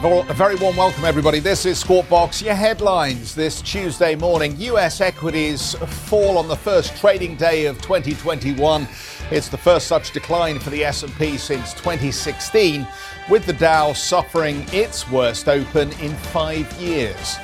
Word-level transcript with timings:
A 0.00 0.32
very 0.32 0.54
warm 0.54 0.76
welcome, 0.76 1.04
everybody. 1.04 1.40
This 1.40 1.66
is 1.66 1.80
Squawk 1.80 2.08
Box. 2.08 2.40
Your 2.40 2.54
headlines 2.54 3.34
this 3.34 3.60
Tuesday 3.60 4.14
morning. 4.14 4.54
U.S. 4.58 5.00
equities 5.00 5.74
fall 6.06 6.38
on 6.38 6.46
the 6.46 6.54
first 6.54 6.96
trading 6.96 7.34
day 7.34 7.66
of 7.66 7.82
2021. 7.82 8.86
It's 9.32 9.48
the 9.48 9.58
first 9.58 9.88
such 9.88 10.12
decline 10.12 10.60
for 10.60 10.70
the 10.70 10.84
S&P 10.84 11.36
since 11.36 11.74
2016, 11.74 12.86
with 13.28 13.44
the 13.44 13.52
Dow 13.54 13.92
suffering 13.92 14.64
its 14.72 15.10
worst 15.10 15.48
open 15.48 15.90
in 15.94 16.14
five 16.14 16.72
years. 16.74 17.36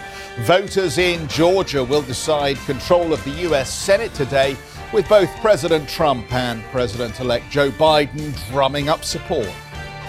Voters 0.42 0.96
in 0.98 1.26
Georgia 1.26 1.82
will 1.82 2.02
decide 2.02 2.56
control 2.58 3.12
of 3.12 3.22
the 3.24 3.30
U.S. 3.48 3.68
Senate 3.74 4.14
today, 4.14 4.56
with 4.92 5.08
both 5.08 5.28
President 5.40 5.88
Trump 5.88 6.32
and 6.32 6.62
President-elect 6.66 7.50
Joe 7.50 7.72
Biden 7.72 8.32
drumming 8.52 8.88
up 8.88 9.04
support. 9.04 9.52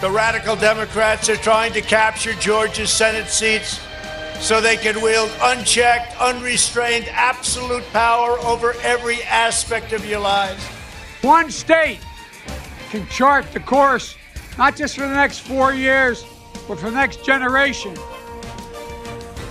The 0.02 0.12
radical 0.12 0.58
Democrats 0.58 1.30
are 1.30 1.38
trying 1.38 1.72
to 1.72 1.82
capture 1.82 2.34
Georgia's 2.34 2.92
Senate 2.92 3.30
seats 3.30 3.80
so 4.42 4.60
they 4.60 4.76
can 4.76 5.02
wield 5.02 5.32
unchecked, 5.42 6.20
unrestrained, 6.20 7.08
absolute 7.12 7.84
power 7.94 8.38
over 8.40 8.76
every 8.84 9.24
aspect 9.24 9.94
of 9.94 10.06
your 10.06 10.20
lives. 10.20 10.62
One 11.22 11.50
state 11.50 12.00
can 12.90 13.08
chart 13.08 13.50
the 13.54 13.62
course, 13.62 14.18
not 14.58 14.76
just 14.76 14.96
for 14.96 15.08
the 15.08 15.16
next 15.16 15.40
four 15.40 15.74
years, 15.74 16.26
but 16.68 16.78
for 16.78 16.90
the 16.90 16.98
next 16.98 17.26
generation. 17.26 17.96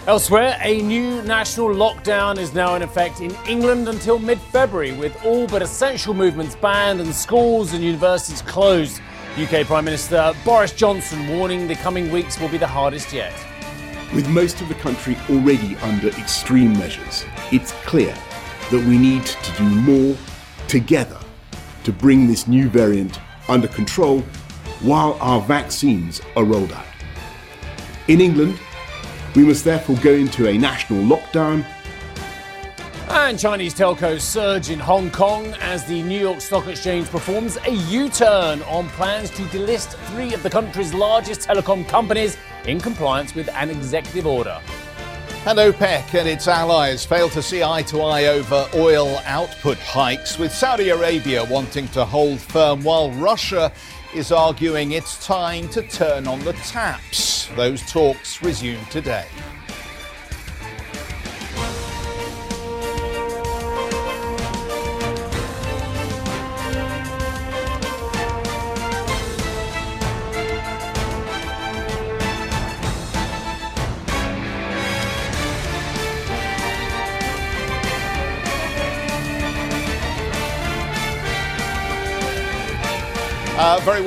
Elsewhere, 0.06 0.58
a 0.60 0.82
new 0.82 1.22
national 1.22 1.68
lockdown 1.68 2.36
is 2.36 2.52
now 2.52 2.74
in 2.74 2.82
effect 2.82 3.22
in 3.22 3.34
England 3.48 3.88
until 3.88 4.18
mid 4.18 4.38
February, 4.38 4.92
with 4.92 5.16
all 5.24 5.46
but 5.46 5.62
essential 5.62 6.12
movements 6.12 6.54
banned 6.54 7.00
and 7.00 7.14
schools 7.14 7.72
and 7.72 7.82
universities 7.82 8.42
closed. 8.42 9.00
UK 9.36 9.66
Prime 9.66 9.84
Minister 9.84 10.32
Boris 10.44 10.70
Johnson 10.70 11.26
warning 11.26 11.66
the 11.66 11.74
coming 11.74 12.08
weeks 12.12 12.38
will 12.38 12.48
be 12.48 12.56
the 12.56 12.68
hardest 12.68 13.12
yet. 13.12 13.32
With 14.14 14.28
most 14.28 14.60
of 14.60 14.68
the 14.68 14.76
country 14.76 15.16
already 15.28 15.74
under 15.78 16.06
extreme 16.10 16.72
measures, 16.74 17.24
it's 17.50 17.72
clear 17.82 18.14
that 18.70 18.86
we 18.86 18.96
need 18.96 19.26
to 19.26 19.52
do 19.56 19.64
more 19.64 20.16
together 20.68 21.18
to 21.82 21.90
bring 21.92 22.28
this 22.28 22.46
new 22.46 22.68
variant 22.68 23.18
under 23.48 23.66
control 23.66 24.20
while 24.82 25.18
our 25.20 25.40
vaccines 25.40 26.20
are 26.36 26.44
rolled 26.44 26.70
out. 26.70 26.86
In 28.06 28.20
England, 28.20 28.56
we 29.34 29.42
must 29.42 29.64
therefore 29.64 29.96
go 29.96 30.12
into 30.12 30.48
a 30.48 30.56
national 30.56 31.02
lockdown 31.02 31.66
and 33.10 33.38
Chinese 33.38 33.74
telcos 33.74 34.20
surge 34.20 34.70
in 34.70 34.78
Hong 34.78 35.10
Kong 35.10 35.46
as 35.60 35.84
the 35.84 36.02
New 36.02 36.18
York 36.18 36.40
Stock 36.40 36.66
Exchange 36.66 37.08
performs 37.08 37.56
a 37.66 37.72
U 37.72 38.08
turn 38.08 38.62
on 38.62 38.88
plans 38.90 39.30
to 39.30 39.42
delist 39.44 39.94
three 40.08 40.32
of 40.34 40.42
the 40.42 40.50
country's 40.50 40.94
largest 40.94 41.42
telecom 41.42 41.86
companies 41.88 42.36
in 42.66 42.80
compliance 42.80 43.34
with 43.34 43.48
an 43.50 43.70
executive 43.70 44.26
order. 44.26 44.60
And 45.46 45.58
OPEC 45.58 46.18
and 46.18 46.28
its 46.28 46.48
allies 46.48 47.04
fail 47.04 47.28
to 47.30 47.42
see 47.42 47.62
eye 47.62 47.82
to 47.82 48.00
eye 48.00 48.26
over 48.26 48.66
oil 48.74 49.20
output 49.26 49.78
hikes, 49.78 50.38
with 50.38 50.52
Saudi 50.52 50.88
Arabia 50.88 51.44
wanting 51.44 51.88
to 51.88 52.04
hold 52.04 52.40
firm 52.40 52.82
while 52.82 53.10
Russia 53.12 53.70
is 54.14 54.32
arguing 54.32 54.92
it's 54.92 55.24
time 55.24 55.68
to 55.70 55.82
turn 55.88 56.26
on 56.26 56.40
the 56.40 56.52
taps. 56.54 57.48
Those 57.56 57.82
talks 57.82 58.42
resume 58.42 58.82
today. 58.86 59.26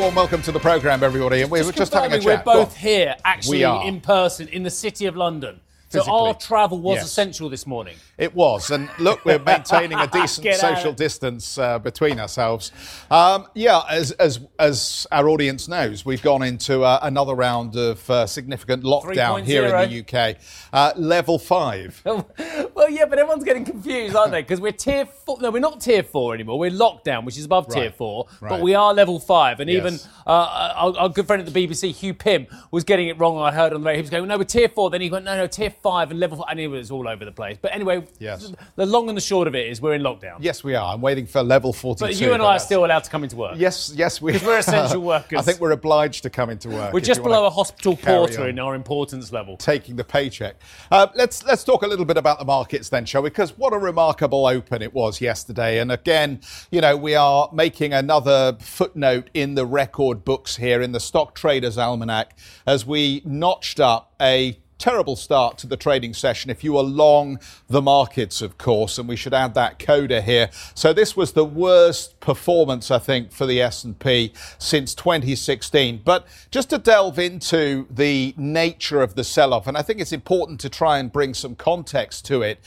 Warm 0.07 0.16
welcome 0.16 0.41
to 0.41 0.53
the 0.53 0.59
programme, 0.59 1.03
everybody. 1.03 1.41
And 1.41 1.51
we 1.51 1.59
just 1.59 1.68
were 1.68 1.73
just 1.73 1.94
having 1.94 2.13
a 2.13 2.19
chat. 2.22 2.45
We're 2.45 2.53
both 2.53 2.78
here, 2.78 3.18
actually, 3.25 3.63
in 3.63 4.00
person, 4.00 4.47
in 4.47 4.63
the 4.63 4.69
city 4.69 5.06
of 5.06 5.18
London. 5.18 5.59
So 5.89 5.99
Physically. 5.99 6.19
our 6.19 6.33
travel 6.33 6.79
was 6.81 6.97
Yes. 6.97 7.05
essential 7.05 7.47
this 7.49 7.65
morning. 7.65 7.95
It 8.17 8.35
was. 8.35 8.71
And 8.71 8.89
look, 8.99 9.23
we're 9.23 9.39
maintaining 9.53 9.97
a 9.97 10.05
decent 10.07 10.53
social 10.55 10.91
distance 10.91 11.57
uh, 11.57 11.79
between 11.79 12.19
ourselves. 12.19 12.73
Um, 13.09 13.47
yeah, 13.55 13.81
as, 13.89 14.11
as, 14.11 14.41
as 14.59 15.07
our 15.13 15.29
audience 15.29 15.69
knows, 15.69 16.05
we've 16.05 16.21
gone 16.21 16.41
into 16.43 16.83
uh, 16.83 16.99
another 17.03 17.35
round 17.35 17.77
of 17.77 18.09
uh, 18.09 18.27
significant 18.27 18.83
lockdown 18.83 19.43
here 19.45 19.65
in 19.65 19.89
the 19.89 19.99
UK. 20.01 20.37
Uh, 20.73 20.91
level 20.97 21.39
five. 21.39 22.01
well, 22.05 22.89
yeah, 22.89 23.05
but 23.05 23.17
everyone's 23.17 23.45
getting 23.45 23.63
confused, 23.63 24.13
aren't 24.13 24.31
they? 24.31 24.41
Because 24.41 24.59
we're 24.59 24.73
tier 24.73 25.05
four. 25.05 25.37
No, 25.39 25.51
we're 25.51 25.59
not 25.59 25.79
tier 25.79 26.03
four 26.03 26.33
anymore. 26.33 26.59
We're 26.59 26.69
lockdown, 26.71 27.23
which 27.23 27.37
is 27.37 27.45
above 27.45 27.69
tier 27.69 27.91
four. 27.91 28.25
right. 28.41 28.49
But 28.49 28.61
we 28.61 28.75
are 28.75 28.93
level 28.93 29.19
five. 29.21 29.61
And 29.61 29.69
Yes. 29.69 29.77
even 29.77 29.99
uh, 30.25 30.73
our, 30.75 30.97
our 30.97 31.09
good 31.09 31.27
friend 31.27 31.41
at 31.45 31.53
the 31.53 31.67
BBC, 31.67 31.93
Hugh 31.93 32.13
Pym, 32.13 32.47
was 32.71 32.83
getting 32.83 33.07
it 33.07 33.17
wrong. 33.17 33.37
I 33.37 33.51
heard 33.53 33.71
on 33.71 33.81
the 33.81 33.85
radio. 33.87 33.97
He 33.97 34.01
was 34.01 34.09
going, 34.09 34.27
no, 34.27 34.37
we're 34.37 34.43
tier 34.43 34.67
four. 34.67 34.89
Then 34.89 34.99
he 35.01 35.09
went, 35.09 35.23
no, 35.23 35.37
no, 35.37 35.47
tier 35.47 35.69
five 35.81 36.11
and 36.11 36.19
level 36.19 36.38
five. 36.38 36.47
And 36.49 36.59
it 36.59 36.67
was 36.67 36.91
all 36.91 37.07
over 37.07 37.25
the 37.25 37.31
place. 37.31 37.57
But 37.61 37.73
anyway, 37.73 38.03
Yes. 38.19 38.51
the 38.75 38.85
long 38.85 39.09
and 39.09 39.17
the 39.17 39.21
short 39.21 39.47
of 39.47 39.55
it 39.55 39.67
is 39.67 39.81
we're 39.81 39.93
in 39.95 40.01
lockdown. 40.01 40.38
Yes, 40.39 40.63
we 40.63 40.75
are. 40.75 40.93
I'm 40.93 41.01
waiting 41.01 41.25
for 41.25 41.43
level 41.43 41.73
42. 41.73 42.05
But 42.05 42.19
you 42.21 42.33
and 42.33 42.41
I 42.41 42.55
are 42.55 42.59
still 42.59 42.85
allowed 42.85 43.03
to 43.03 43.09
come 43.09 43.23
into 43.23 43.35
work. 43.35 43.55
Yes, 43.57 43.91
yes, 43.95 44.21
we 44.21 44.33
'Cause 44.33 44.43
we're 44.43 44.57
essential 44.59 45.01
workers. 45.15 45.39
I 45.39 45.41
think 45.41 45.59
we're 45.59 45.71
obliged 45.71 46.23
to 46.23 46.29
come 46.29 46.49
into 46.49 46.69
work. 46.69 46.93
We're 46.93 46.99
just 46.99 47.23
below 47.23 47.45
a 47.45 47.49
hospital 47.49 47.95
porter 47.97 48.43
on. 48.43 48.49
in 48.49 48.59
our 48.59 48.75
importance 48.75 49.31
level. 49.31 49.57
taking 49.57 49.95
the 49.95 50.03
paycheck. 50.03 50.55
Uh, 50.91 51.07
let's 51.15 51.43
let's 51.45 51.63
talk 51.63 51.83
a 51.83 51.88
little 51.88 52.05
bit 52.05 52.17
about 52.17 52.39
the 52.39 52.45
markets 52.45 52.89
then, 52.89 53.05
shall 53.05 53.21
we? 53.21 53.29
Because 53.29 53.57
what 53.57 53.73
a 53.73 53.77
remarkable 53.77 54.45
open 54.45 54.81
it 54.81 54.94
was 54.94 55.19
yesterday. 55.21 55.79
And 55.79 55.91
again, 55.91 56.39
you 56.71 56.81
know, 56.81 56.95
we 56.95 57.15
are 57.15 57.49
making 57.53 57.94
another 57.94 58.55
footnote 58.59 59.29
in 59.33 59.55
the 59.55 59.65
record 59.65 60.23
books 60.25 60.55
here 60.57 60.81
in 60.81 60.91
the 60.91 60.99
Stock 60.99 61.35
Traders 61.35 61.77
Almanac 61.77 62.38
as 62.65 62.85
we 62.85 63.21
notched 63.25 63.79
up 63.79 64.13
a 64.21 64.57
terrible 64.77 65.15
start 65.15 65.57
to 65.57 65.67
the 65.67 65.77
trading 65.77 66.13
session 66.13 66.51
if 66.51 66.63
you 66.63 66.77
are 66.77 66.83
long 66.83 67.39
the 67.67 67.81
markets 67.81 68.41
of 68.41 68.57
course 68.57 68.97
and 68.97 69.07
we 69.09 69.15
should 69.15 69.33
add 69.33 69.53
that 69.53 69.79
coda 69.79 70.21
here. 70.21 70.49
So 70.73 70.93
this 70.93 71.15
was 71.15 71.33
the 71.33 71.45
worst 71.45 72.16
performance 72.27 72.91
i 72.91 72.99
think 72.99 73.31
for 73.31 73.45
the 73.45 73.61
s&p 73.61 74.33
since 74.57 74.93
2016 74.93 76.01
but 76.03 76.27
just 76.51 76.69
to 76.69 76.77
delve 76.77 77.17
into 77.17 77.88
the 77.89 78.33
nature 78.35 79.01
of 79.01 79.15
the 79.15 79.23
sell-off 79.23 79.65
and 79.65 79.77
i 79.77 79.81
think 79.81 80.01
it's 80.01 80.11
important 80.11 80.59
to 80.59 80.67
try 80.67 80.99
and 80.99 81.13
bring 81.13 81.33
some 81.33 81.55
context 81.55 82.25
to 82.25 82.41
it 82.41 82.59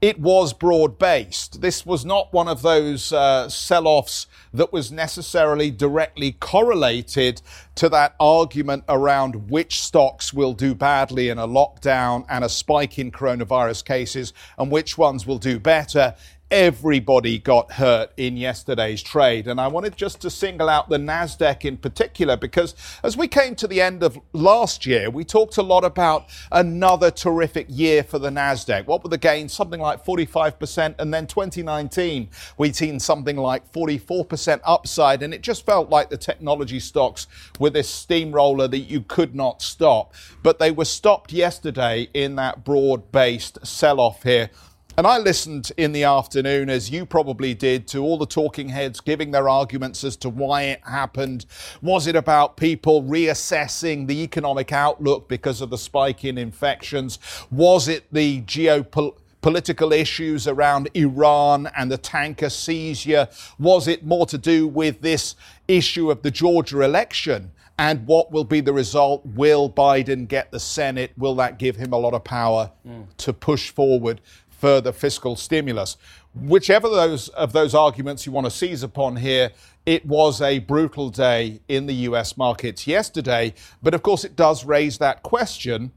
it 0.00 0.20
was 0.20 0.52
broad 0.52 0.96
based. 0.96 1.60
This 1.60 1.84
was 1.84 2.04
not 2.04 2.32
one 2.32 2.46
of 2.46 2.62
those 2.62 3.12
uh, 3.12 3.48
sell 3.48 3.88
offs 3.88 4.28
that 4.54 4.72
was 4.72 4.92
necessarily 4.92 5.72
directly 5.72 6.36
correlated 6.38 7.42
to 7.74 7.88
that 7.88 8.14
argument 8.20 8.84
around 8.88 9.50
which 9.50 9.80
stocks 9.80 10.32
will 10.32 10.52
do 10.52 10.72
badly 10.72 11.30
in 11.30 11.38
a 11.38 11.48
lockdown 11.48 12.24
and 12.28 12.44
a 12.44 12.48
spike 12.48 12.98
in 12.98 13.10
coronavirus 13.10 13.84
cases 13.84 14.32
and 14.56 14.70
which 14.70 14.96
ones 14.96 15.26
will 15.26 15.38
do 15.38 15.58
better 15.58 16.14
everybody 16.50 17.38
got 17.38 17.72
hurt 17.72 18.10
in 18.16 18.36
yesterday's 18.36 19.02
trade. 19.02 19.46
And 19.46 19.60
I 19.60 19.68
wanted 19.68 19.96
just 19.96 20.20
to 20.22 20.30
single 20.30 20.68
out 20.68 20.88
the 20.88 20.96
NASDAQ 20.96 21.64
in 21.64 21.76
particular 21.76 22.36
because 22.36 22.74
as 23.02 23.16
we 23.16 23.28
came 23.28 23.54
to 23.56 23.66
the 23.66 23.82
end 23.82 24.02
of 24.02 24.18
last 24.32 24.86
year, 24.86 25.10
we 25.10 25.24
talked 25.24 25.58
a 25.58 25.62
lot 25.62 25.84
about 25.84 26.26
another 26.50 27.10
terrific 27.10 27.66
year 27.68 28.02
for 28.02 28.18
the 28.18 28.30
NASDAQ. 28.30 28.86
What 28.86 29.02
were 29.02 29.10
the 29.10 29.18
gains? 29.18 29.52
Something 29.52 29.80
like 29.80 30.04
45%. 30.04 30.94
And 30.98 31.12
then 31.12 31.26
2019, 31.26 32.30
we'd 32.56 32.76
seen 32.76 32.98
something 32.98 33.36
like 33.36 33.70
44% 33.72 34.60
upside. 34.64 35.22
And 35.22 35.34
it 35.34 35.42
just 35.42 35.66
felt 35.66 35.90
like 35.90 36.08
the 36.08 36.16
technology 36.16 36.80
stocks 36.80 37.26
were 37.58 37.70
this 37.70 37.90
steamroller 37.90 38.68
that 38.68 38.78
you 38.78 39.02
could 39.02 39.34
not 39.34 39.60
stop. 39.60 40.14
But 40.42 40.58
they 40.58 40.70
were 40.70 40.86
stopped 40.86 41.32
yesterday 41.32 42.08
in 42.14 42.36
that 42.36 42.64
broad 42.64 43.12
based 43.12 43.66
sell 43.66 44.00
off 44.00 44.22
here. 44.22 44.50
And 44.98 45.06
I 45.06 45.18
listened 45.18 45.70
in 45.76 45.92
the 45.92 46.02
afternoon, 46.02 46.68
as 46.68 46.90
you 46.90 47.06
probably 47.06 47.54
did, 47.54 47.86
to 47.86 48.02
all 48.02 48.18
the 48.18 48.26
talking 48.26 48.68
heads 48.68 49.00
giving 49.00 49.30
their 49.30 49.48
arguments 49.48 50.02
as 50.02 50.16
to 50.16 50.28
why 50.28 50.62
it 50.62 50.80
happened. 50.84 51.46
Was 51.80 52.08
it 52.08 52.16
about 52.16 52.56
people 52.56 53.04
reassessing 53.04 54.08
the 54.08 54.24
economic 54.24 54.72
outlook 54.72 55.28
because 55.28 55.60
of 55.60 55.70
the 55.70 55.78
spike 55.78 56.24
in 56.24 56.36
infections? 56.36 57.20
Was 57.52 57.86
it 57.86 58.12
the 58.12 58.42
geopolitical? 58.42 59.18
political 59.40 59.92
issues 59.92 60.48
around 60.48 60.88
Iran 60.94 61.68
and 61.76 61.92
the 61.92 61.96
tanker 61.96 62.50
seizure? 62.50 63.28
Was 63.56 63.86
it 63.86 64.04
more 64.04 64.26
to 64.26 64.36
do 64.36 64.66
with 64.66 65.00
this 65.00 65.36
issue 65.68 66.10
of 66.10 66.22
the 66.22 66.30
Georgia 66.32 66.80
election? 66.80 67.52
And 67.78 68.04
what 68.04 68.32
will 68.32 68.42
be 68.42 68.60
the 68.60 68.72
result? 68.72 69.24
Will 69.24 69.70
Biden 69.70 70.26
get 70.26 70.50
the 70.50 70.58
Senate? 70.58 71.12
Will 71.16 71.36
that 71.36 71.56
give 71.56 71.76
him 71.76 71.92
a 71.92 71.96
lot 71.96 72.14
of 72.14 72.24
power 72.24 72.72
mm. 72.84 73.06
to 73.18 73.32
push 73.32 73.70
forward 73.70 74.20
further 74.58 74.92
fiscal 74.92 75.36
stimulus? 75.36 75.96
Whichever 76.34 76.88
those 76.88 77.28
of 77.30 77.52
those 77.52 77.74
arguments 77.74 78.26
you 78.26 78.32
want 78.32 78.44
to 78.46 78.50
seize 78.50 78.82
upon 78.82 79.16
here, 79.16 79.50
it 79.86 80.04
was 80.04 80.40
a 80.42 80.58
brutal 80.58 81.08
day 81.08 81.60
in 81.68 81.86
the 81.86 81.94
US 81.94 82.36
markets 82.36 82.86
yesterday. 82.86 83.54
But 83.82 83.94
of 83.94 84.02
course, 84.02 84.24
it 84.24 84.36
does 84.36 84.64
raise 84.64 84.98
that 84.98 85.22
question 85.22 85.92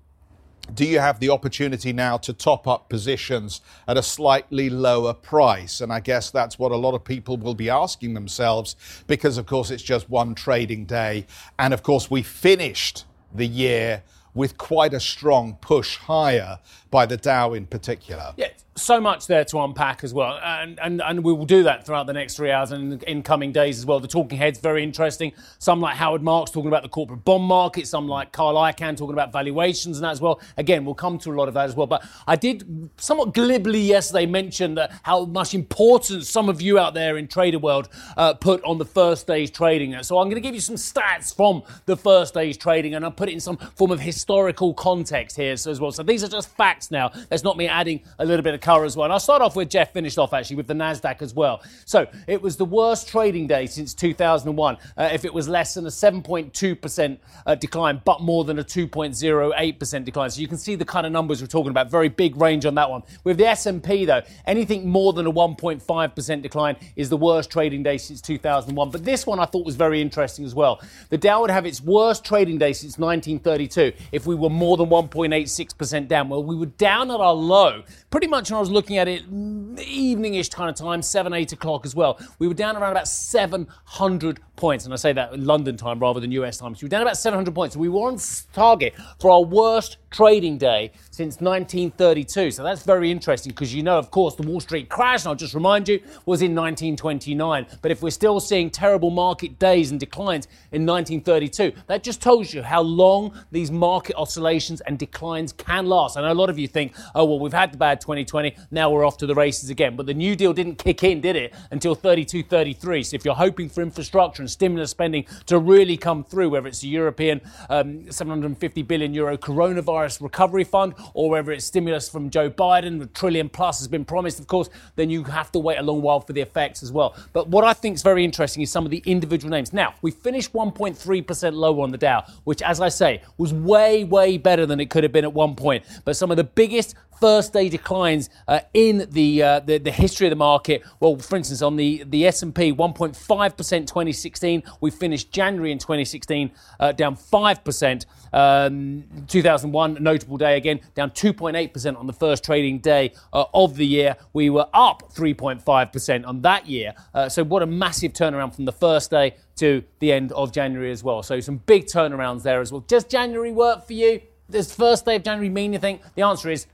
do 0.74 0.86
you 0.86 1.00
have 1.00 1.20
the 1.20 1.30
opportunity 1.30 1.92
now 1.92 2.18
to 2.18 2.34
top 2.34 2.68
up 2.68 2.88
positions 2.88 3.62
at 3.88 3.98
a 3.98 4.04
slightly 4.04 4.70
lower 4.70 5.14
price? 5.14 5.82
And 5.82 5.92
I 5.92 6.00
guess 6.00 6.32
that's 6.32 6.58
what 6.58 6.72
a 6.72 6.78
lot 6.78 6.94
of 6.94 7.04
people 7.04 7.38
will 7.38 7.56
be 7.56 7.70
asking 7.70 8.14
themselves 8.14 8.76
because, 9.08 9.38
of 9.38 9.46
course, 9.46 9.70
it's 9.70 9.84
just 9.84 10.10
one 10.10 10.34
trading 10.34 10.86
day. 10.86 11.26
And 11.60 11.74
of 11.74 11.84
course, 11.84 12.10
we 12.10 12.22
finished 12.22 13.06
the 13.34 13.48
year 13.48 14.04
with 14.34 14.58
quite 14.58 14.94
a 14.94 15.00
strong 15.00 15.58
push 15.62 15.98
higher 15.98 16.60
by 16.90 17.06
the 17.06 17.18
Dow 17.18 17.54
in 17.54 17.66
particular. 17.66 18.34
Yeah, 18.38 18.50
so 18.82 19.00
much 19.00 19.28
there 19.28 19.46
to 19.46 19.60
unpack 19.60 20.04
as 20.04 20.14
well. 20.14 20.40
And, 20.44 20.80
and, 20.80 21.02
and 21.02 21.24
we 21.24 21.34
will 21.34 21.46
do 21.46 21.64
that 21.64 21.86
throughout 21.86 22.08
the 22.08 22.14
next 22.14 22.36
three 22.36 22.52
hours 22.52 22.72
and 22.72 22.94
in, 22.94 23.02
in 23.04 23.24
coming 23.24 23.52
days 23.52 23.78
as 23.78 23.86
well. 23.86 24.00
The 24.00 24.08
talking 24.08 24.38
heads, 24.38 24.60
very 24.60 24.84
interesting. 24.84 25.34
Some 25.60 25.80
like 25.80 25.96
Howard 25.96 26.22
Marks 26.22 26.52
talking 26.52 26.68
about 26.68 26.84
the 26.84 26.90
corporate 26.90 27.24
bond 27.24 27.44
market, 27.44 27.88
some 27.88 28.08
like 28.08 28.32
Carl 28.32 28.56
Icahn 28.56 28.98
talking 28.98 29.14
about 29.14 29.32
valuations 29.32 29.98
and 29.98 30.04
that 30.04 30.12
as 30.12 30.22
well. 30.22 30.42
Again, 30.58 30.86
we'll 30.86 30.96
come 30.96 31.18
to 31.20 31.32
a 31.32 31.36
lot 31.36 31.48
of 31.48 31.54
that 31.54 31.66
as 31.66 31.76
well. 31.76 31.88
But 31.88 32.04
I 32.28 32.36
did 32.36 32.90
somewhat 32.98 33.34
glibly 33.34 33.80
yesterday 33.80 34.26
mention 34.26 34.76
that 34.76 34.92
how 35.04 35.26
much 35.26 35.54
importance 35.54 36.30
some 36.30 36.50
of 36.50 36.62
you 36.62 36.80
out 36.80 36.94
there 36.94 37.18
in 37.18 37.28
trader 37.28 37.60
world 37.60 37.90
uh, 38.18 38.34
put 38.34 38.64
on 38.64 38.78
the 38.78 38.86
first 38.86 39.28
day's 39.28 39.52
trading. 39.52 40.02
So 40.04 40.18
I'm 40.20 40.26
going 40.26 40.36
to 40.36 40.42
give 40.42 40.56
you 40.56 40.62
some 40.62 40.76
stats 40.76 41.36
from 41.36 41.64
the 41.86 41.96
first 41.96 42.34
day's 42.34 42.58
trading 42.58 42.96
and 42.96 43.06
I'll 43.06 43.12
put 43.12 43.30
it 43.30 43.34
in 43.34 43.40
some 43.40 43.58
form 43.58 43.92
of 43.92 44.00
historical 44.00 44.74
context 44.74 45.38
here 45.38 45.52
as 45.52 45.80
well. 45.80 45.92
So 45.92 46.04
these 46.04 46.24
are 46.24 46.28
just 46.28 46.50
facts 46.56 46.92
now. 46.92 47.12
That's 47.30 47.44
not 47.44 47.58
me 47.58 47.68
adding 47.68 48.02
a 48.20 48.26
little 48.26 48.44
bit 48.44 48.54
of 48.54 48.62
as 48.86 48.96
well. 48.96 49.06
And 49.06 49.14
I'll 49.14 49.20
start 49.20 49.42
off 49.42 49.56
with 49.56 49.70
Jeff 49.70 49.94
finished 49.94 50.18
off 50.18 50.34
actually 50.34 50.56
with 50.56 50.68
the 50.68 50.74
NASDAQ 50.74 51.22
as 51.22 51.34
well. 51.34 51.62
So 51.86 52.08
it 52.28 52.42
was 52.42 52.58
the 52.58 52.66
worst 52.66 53.08
trading 53.08 53.48
day 53.48 53.66
since 53.66 53.94
2001. 53.94 54.78
Uh, 54.98 55.10
if 55.12 55.26
it 55.26 55.34
was 55.34 55.48
less 55.48 55.74
than 55.74 55.86
a 55.86 55.90
7.2% 55.90 57.18
uh, 57.46 57.56
decline, 57.56 58.02
but 58.06 58.22
more 58.22 58.44
than 58.44 58.60
a 58.60 58.64
2.08% 58.64 60.06
decline. 60.06 60.30
So 60.30 60.42
you 60.42 60.48
can 60.48 60.58
see 60.58 60.76
the 60.76 60.86
kind 60.86 61.06
of 61.06 61.12
numbers 61.12 61.42
we're 61.42 61.48
talking 61.48 61.72
about. 61.72 61.92
Very 61.92 62.10
big 62.10 62.36
range 62.38 62.66
on 62.66 62.76
that 62.76 62.90
one. 62.90 63.04
With 63.24 63.38
the 63.38 63.48
S&P 63.48 64.06
though, 64.06 64.22
anything 64.46 64.88
more 64.88 65.14
than 65.14 65.28
a 65.28 65.32
1.5% 65.32 66.42
decline 66.42 66.76
is 66.96 67.10
the 67.10 67.18
worst 67.18 67.52
trading 67.52 67.84
day 67.84 67.98
since 67.98 68.22
2001. 68.22 68.90
But 68.90 69.04
this 69.04 69.28
one 69.28 69.40
I 69.40 69.46
thought 69.46 69.66
was 69.66 69.76
very 69.76 70.02
interesting 70.02 70.46
as 70.46 70.56
well. 70.56 70.82
The 71.10 71.18
Dow 71.18 71.42
would 71.42 71.52
have 71.52 71.66
its 71.66 71.82
worst 71.82 72.24
trading 72.24 72.58
day 72.58 72.74
since 72.74 72.98
1932 72.98 73.94
if 74.12 74.26
we 74.26 74.36
were 74.36 74.50
more 74.50 74.78
than 74.78 74.88
1.86% 74.88 76.08
down. 76.08 76.30
Well, 76.30 76.44
we 76.44 76.56
were 76.56 76.66
down 76.66 77.12
at 77.12 77.20
our 77.20 77.34
low 77.34 77.84
pretty 78.10 78.28
much 78.28 78.51
I 78.56 78.60
was 78.60 78.72
looking 78.72 78.98
at 78.98 79.08
it 79.08 79.30
eveningish 79.32 80.52
kind 80.52 80.70
of 80.70 80.76
time, 80.76 81.02
7, 81.02 81.34
8 81.34 81.52
o'clock 81.54 81.86
as 81.86 81.96
well, 81.96 82.20
we 82.40 82.48
were 82.48 82.54
down 82.54 82.76
around 82.76 82.92
about 82.92 83.08
700 83.08 84.40
points. 84.56 84.86
And 84.86 84.94
I 84.94 84.98
say 84.98 85.14
that 85.14 85.40
London 85.40 85.76
time 85.76 86.00
rather 86.00 86.20
than 86.20 86.32
US 86.34 86.58
time. 86.58 86.76
So 86.76 86.84
we 86.84 86.86
were 86.86 86.92
down 86.92 87.02
about 87.02 87.18
700 87.18 87.54
points. 87.54 87.76
We 87.76 87.90
were 87.90 88.02
on 88.02 88.20
target 88.54 88.96
for 89.20 89.32
our 89.32 89.44
worst 89.44 89.98
trading 90.12 90.58
day 90.58 90.92
since 91.10 91.40
1932. 91.40 92.52
So 92.52 92.64
that's 92.64 92.84
very 92.84 93.10
interesting 93.10 93.52
because 93.52 93.74
you 93.74 93.82
know, 93.82 93.98
of 93.98 94.12
course, 94.12 94.36
the 94.36 94.44
Wall 94.44 94.60
Street 94.60 94.90
crash, 94.90 95.24
and 95.24 95.30
I'll 95.30 95.36
just 95.36 95.54
remind 95.54 95.88
you, 95.88 96.00
was 96.26 96.42
in 96.42 96.54
1929. 96.54 97.66
But 97.82 97.92
if 97.92 98.02
we're 98.02 98.12
still 98.12 98.40
seeing 98.40 98.70
terrible 98.70 99.10
market 99.10 99.58
days 99.58 99.92
and 99.92 100.00
declines 100.00 100.48
in 100.72 100.86
1932, 100.86 101.74
that 101.88 102.04
just 102.04 102.22
tells 102.22 102.54
you 102.54 102.62
how 102.62 102.82
long 102.82 103.34
these 103.52 103.72
market 103.72 104.16
oscillations 104.16 104.82
and 104.82 105.00
declines 105.00 105.54
can 105.54 105.88
last. 105.88 106.18
I 106.18 106.22
know 106.22 106.32
a 106.32 106.34
lot 106.34 106.50
of 106.50 106.60
you 106.60 106.68
think, 106.68 106.94
oh, 107.16 107.26
well, 107.26 107.40
we've 107.40 107.54
had 107.54 107.72
the 107.72 107.78
bad 107.78 108.02
2020, 108.02 108.41
now 108.72 108.90
we're 108.90 109.06
off 109.06 109.18
to 109.18 109.26
the 109.26 109.36
races 109.36 109.70
again. 109.70 109.96
But 109.96 110.06
the 110.06 110.14
New 110.14 110.36
Deal 110.36 110.54
didn't 110.54 110.76
kick 110.76 111.04
in, 111.04 111.22
did 111.22 111.36
it, 111.36 111.54
until 111.72 111.96
32, 111.96 112.44
33. 112.44 113.04
So 113.04 113.16
if 113.16 113.26
you're 113.26 113.36
hoping 113.36 113.70
for 113.70 113.82
infrastructure 113.82 114.42
and 114.42 114.50
stimulus 114.50 114.92
spending 114.92 115.26
to 115.48 115.58
really 115.60 115.98
come 115.98 116.24
through, 116.24 116.50
whether 116.50 116.68
it's 116.68 116.82
the 116.82 116.88
European 116.88 117.42
um, 117.70 118.12
750 118.12 118.82
billion 118.84 119.14
euro 119.14 119.38
coronavirus 119.38 120.22
recovery 120.22 120.64
fund 120.64 120.94
or 121.14 121.30
whether 121.30 121.52
it's 121.52 121.66
stimulus 121.66 122.10
from 122.10 122.30
Joe 122.30 122.50
Biden, 122.50 123.02
a 123.02 123.06
trillion 123.08 123.50
plus 123.50 123.80
has 123.80 123.88
been 123.88 124.06
promised, 124.06 124.40
of 124.40 124.48
course, 124.48 124.70
then 124.96 125.10
you 125.10 125.24
have 125.24 125.52
to 125.52 125.60
wait 125.60 125.78
a 125.78 125.84
long 125.84 126.02
while 126.02 126.20
for 126.20 126.34
the 126.34 126.42
effects 126.42 126.84
as 126.84 126.92
well. 126.92 127.16
But 127.34 127.48
what 127.48 127.64
I 127.64 127.74
think 127.74 127.96
is 127.96 128.04
very 128.04 128.24
interesting 128.24 128.64
is 128.64 128.72
some 128.72 128.86
of 128.86 128.92
the 128.92 129.04
individual 129.06 129.52
names. 129.52 129.74
Now, 129.74 129.96
we 130.02 130.12
finished 130.12 130.54
1.3% 130.54 131.54
lower 131.54 131.82
on 131.82 131.92
the 131.92 131.98
Dow, 131.98 132.24
which, 132.44 132.62
as 132.62 132.82
I 132.82 132.90
say, 132.90 133.22
was 133.38 133.54
way, 133.54 134.04
way 134.04 134.38
better 134.38 134.66
than 134.66 134.80
it 134.80 134.90
could 134.90 135.04
have 135.04 135.12
been 135.12 135.26
at 135.26 135.34
one 135.34 135.56
point. 135.56 135.84
But 136.06 136.16
some 136.16 136.32
of 136.32 136.38
the 136.38 136.44
biggest 136.44 136.96
first 137.22 137.54
day 137.54 137.70
declines 137.70 138.30
uh, 138.48 138.60
in 138.74 139.08
the, 139.12 139.44
uh, 139.44 139.60
the, 139.62 139.78
the 139.78 139.92
history 139.92 140.28
of 140.28 140.32
the 140.32 140.36
market. 140.36 140.84
Well, 141.00 141.16
for 141.18 141.38
instance, 141.38 141.62
on 141.62 141.76
the 141.78 142.04
the 142.08 142.26
S 142.26 142.42
and 142.42 142.54
P, 142.54 142.74
1.5% 142.74 143.58
2016. 143.58 144.64
We 144.82 144.92
finished 144.92 145.32
January 145.32 145.72
in 145.72 145.78
2016 145.78 146.52
uh, 146.80 146.92
down 146.92 147.16
five 147.16 147.64
percent. 147.64 148.06
Um, 148.34 149.04
2001, 149.28 149.98
notable 150.02 150.38
day 150.38 150.56
again, 150.56 150.80
down 150.96 151.12
2.8% 151.12 152.00
on 152.00 152.08
the 152.08 152.14
first 152.14 152.46
trading 152.46 152.80
day 152.80 153.12
uh, 153.34 153.44
of 153.54 153.76
the 153.76 153.86
year. 153.86 154.16
We 154.32 154.50
were 154.50 154.68
up 154.74 155.14
3.5% 155.14 156.26
on 156.26 156.42
that 156.44 156.66
year. 156.66 156.94
Uh, 157.14 157.28
so, 157.28 157.44
what 157.44 157.62
a 157.62 157.66
massive 157.66 158.14
turnaround 158.14 158.56
from 158.56 158.64
the 158.64 158.72
first 158.72 159.12
day 159.12 159.36
to 159.58 159.84
the 160.00 160.14
end 160.14 160.32
of 160.32 160.54
January 160.54 160.92
as 160.92 161.04
well. 161.04 161.24
So, 161.24 161.42
some 161.42 161.58
big 161.58 161.88
turnarounds 161.88 162.44
there 162.44 162.62
as 162.62 162.72
well. 162.72 162.82
Does 162.82 163.04
January 163.04 163.52
work 163.52 163.86
for 163.86 163.94
you? 163.94 164.22
Does 164.50 164.74
first 164.74 165.06
day 165.06 165.18
of 165.18 165.24
January 165.24 165.50
mean 165.50 165.72
anything? 165.72 166.00
The 166.16 166.22
answer 166.24 166.50
is 166.50 166.68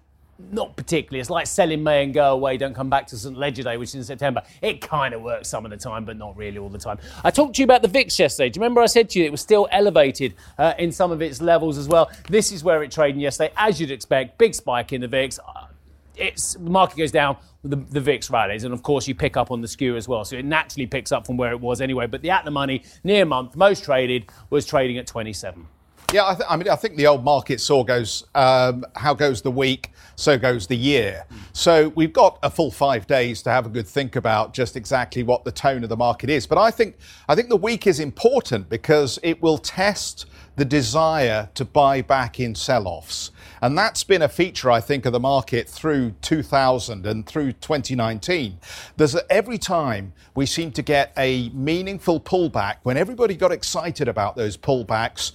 not 0.51 0.75
particularly. 0.75 1.19
It's 1.19 1.29
like 1.29 1.47
selling 1.47 1.83
May 1.83 2.03
and 2.03 2.13
go 2.13 2.33
away, 2.33 2.57
don't 2.57 2.73
come 2.73 2.89
back 2.89 3.07
to 3.07 3.17
St. 3.17 3.37
Leger 3.37 3.63
Day, 3.63 3.77
which 3.77 3.89
is 3.89 3.95
in 3.95 4.03
September. 4.03 4.41
It 4.61 4.81
kind 4.81 5.13
of 5.13 5.21
works 5.21 5.49
some 5.49 5.65
of 5.65 5.71
the 5.71 5.77
time, 5.77 6.05
but 6.05 6.17
not 6.17 6.37
really 6.37 6.57
all 6.57 6.69
the 6.69 6.77
time. 6.77 6.99
I 7.23 7.31
talked 7.31 7.55
to 7.55 7.61
you 7.61 7.65
about 7.65 7.81
the 7.81 7.87
VIX 7.87 8.17
yesterday. 8.19 8.49
Do 8.49 8.59
you 8.59 8.61
remember 8.61 8.81
I 8.81 8.85
said 8.85 9.09
to 9.11 9.19
you 9.19 9.25
it 9.25 9.31
was 9.31 9.41
still 9.41 9.67
elevated 9.71 10.35
uh, 10.57 10.73
in 10.77 10.91
some 10.91 11.11
of 11.11 11.21
its 11.21 11.41
levels 11.41 11.77
as 11.77 11.87
well? 11.87 12.11
This 12.29 12.51
is 12.51 12.63
where 12.63 12.83
it 12.83 12.91
traded 12.91 13.21
yesterday, 13.21 13.51
as 13.57 13.81
you'd 13.81 13.91
expect. 13.91 14.37
Big 14.37 14.53
spike 14.53 14.93
in 14.93 15.01
the 15.01 15.07
VIX. 15.07 15.39
Uh, 15.39 15.67
it's, 16.15 16.53
the 16.53 16.69
market 16.69 16.97
goes 16.97 17.11
down, 17.11 17.37
the, 17.63 17.75
the 17.75 18.01
VIX 18.01 18.29
rallies, 18.29 18.63
and 18.63 18.73
of 18.73 18.83
course 18.83 19.07
you 19.07 19.15
pick 19.15 19.37
up 19.37 19.51
on 19.51 19.61
the 19.61 19.67
skew 19.67 19.95
as 19.95 20.07
well. 20.07 20.25
So 20.25 20.35
it 20.35 20.45
naturally 20.45 20.87
picks 20.87 21.11
up 21.11 21.25
from 21.25 21.37
where 21.37 21.51
it 21.51 21.59
was 21.59 21.81
anyway. 21.81 22.07
But 22.07 22.21
the 22.21 22.29
at 22.29 22.45
the 22.45 22.51
money 22.51 22.83
near 23.03 23.25
month, 23.25 23.55
most 23.55 23.83
traded, 23.83 24.25
was 24.49 24.65
trading 24.65 24.97
at 24.97 25.07
27. 25.07 25.67
Yeah, 26.13 26.25
I, 26.25 26.35
th- 26.35 26.45
I, 26.49 26.55
mean, 26.55 26.69
I 26.69 26.77
think 26.77 26.95
the 26.95 27.07
old 27.07 27.25
market 27.25 27.59
saw 27.59 27.83
goes, 27.83 28.25
um, 28.33 28.85
how 28.95 29.13
goes 29.13 29.41
the 29.41 29.51
week, 29.51 29.91
so 30.17 30.35
goes 30.35 30.65
the 30.65 30.75
year. 30.75 31.25
So 31.53 31.89
we've 31.89 32.11
got 32.11 32.39
a 32.41 32.49
full 32.49 32.71
five 32.71 33.05
days 33.05 33.43
to 33.43 33.51
have 33.51 33.67
a 33.67 33.69
good 33.69 33.87
think 33.87 34.15
about 34.15 34.51
just 34.51 34.75
exactly 34.75 35.21
what 35.21 35.45
the 35.45 35.51
tone 35.51 35.83
of 35.83 35.89
the 35.89 35.95
market 35.95 36.31
is. 36.31 36.47
But 36.47 36.57
I 36.57 36.71
think, 36.71 36.97
I 37.29 37.35
think 37.35 37.49
the 37.49 37.55
week 37.55 37.85
is 37.85 37.99
important 37.99 38.67
because 38.67 39.19
it 39.21 39.41
will 39.43 39.59
test 39.59 40.25
the 40.55 40.65
desire 40.65 41.49
to 41.53 41.63
buy 41.63 42.01
back 42.01 42.39
in 42.39 42.55
sell-offs. 42.55 43.29
And 43.61 43.77
that's 43.77 44.03
been 44.03 44.23
a 44.23 44.27
feature, 44.27 44.71
I 44.71 44.81
think, 44.81 45.05
of 45.05 45.13
the 45.13 45.19
market 45.19 45.69
through 45.69 46.15
2000 46.23 47.05
and 47.05 47.23
through 47.23 47.53
2019. 47.53 48.57
There's 48.97 49.13
a, 49.13 49.31
every 49.31 49.59
time 49.59 50.13
we 50.33 50.47
seem 50.47 50.71
to 50.71 50.81
get 50.81 51.13
a 51.15 51.49
meaningful 51.49 52.19
pullback, 52.19 52.77
when 52.81 52.97
everybody 52.97 53.35
got 53.35 53.51
excited 53.51 54.07
about 54.07 54.35
those 54.35 54.57
pullbacks, 54.57 55.31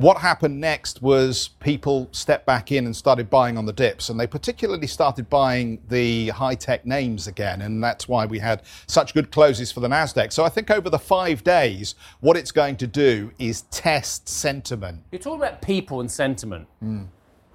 what 0.00 0.16
happened 0.16 0.58
next 0.58 1.02
was 1.02 1.48
people 1.60 2.08
stepped 2.12 2.46
back 2.46 2.72
in 2.72 2.86
and 2.86 2.96
started 2.96 3.28
buying 3.28 3.58
on 3.58 3.66
the 3.66 3.72
dips, 3.72 4.08
and 4.08 4.18
they 4.18 4.26
particularly 4.26 4.86
started 4.86 5.28
buying 5.28 5.78
the 5.88 6.28
high 6.28 6.54
tech 6.54 6.86
names 6.86 7.26
again, 7.26 7.60
and 7.60 7.84
that's 7.84 8.08
why 8.08 8.24
we 8.24 8.38
had 8.38 8.62
such 8.86 9.12
good 9.12 9.30
closes 9.30 9.70
for 9.70 9.80
the 9.80 9.88
Nasdaq. 9.88 10.32
So 10.32 10.42
I 10.42 10.48
think 10.48 10.70
over 10.70 10.88
the 10.88 10.98
five 10.98 11.44
days, 11.44 11.94
what 12.20 12.36
it's 12.38 12.50
going 12.50 12.76
to 12.76 12.86
do 12.86 13.30
is 13.38 13.62
test 13.70 14.28
sentiment. 14.28 15.02
You're 15.12 15.20
talking 15.20 15.40
about 15.40 15.60
people 15.60 16.00
and 16.00 16.10
sentiment. 16.10 16.66
Mm. 16.82 17.08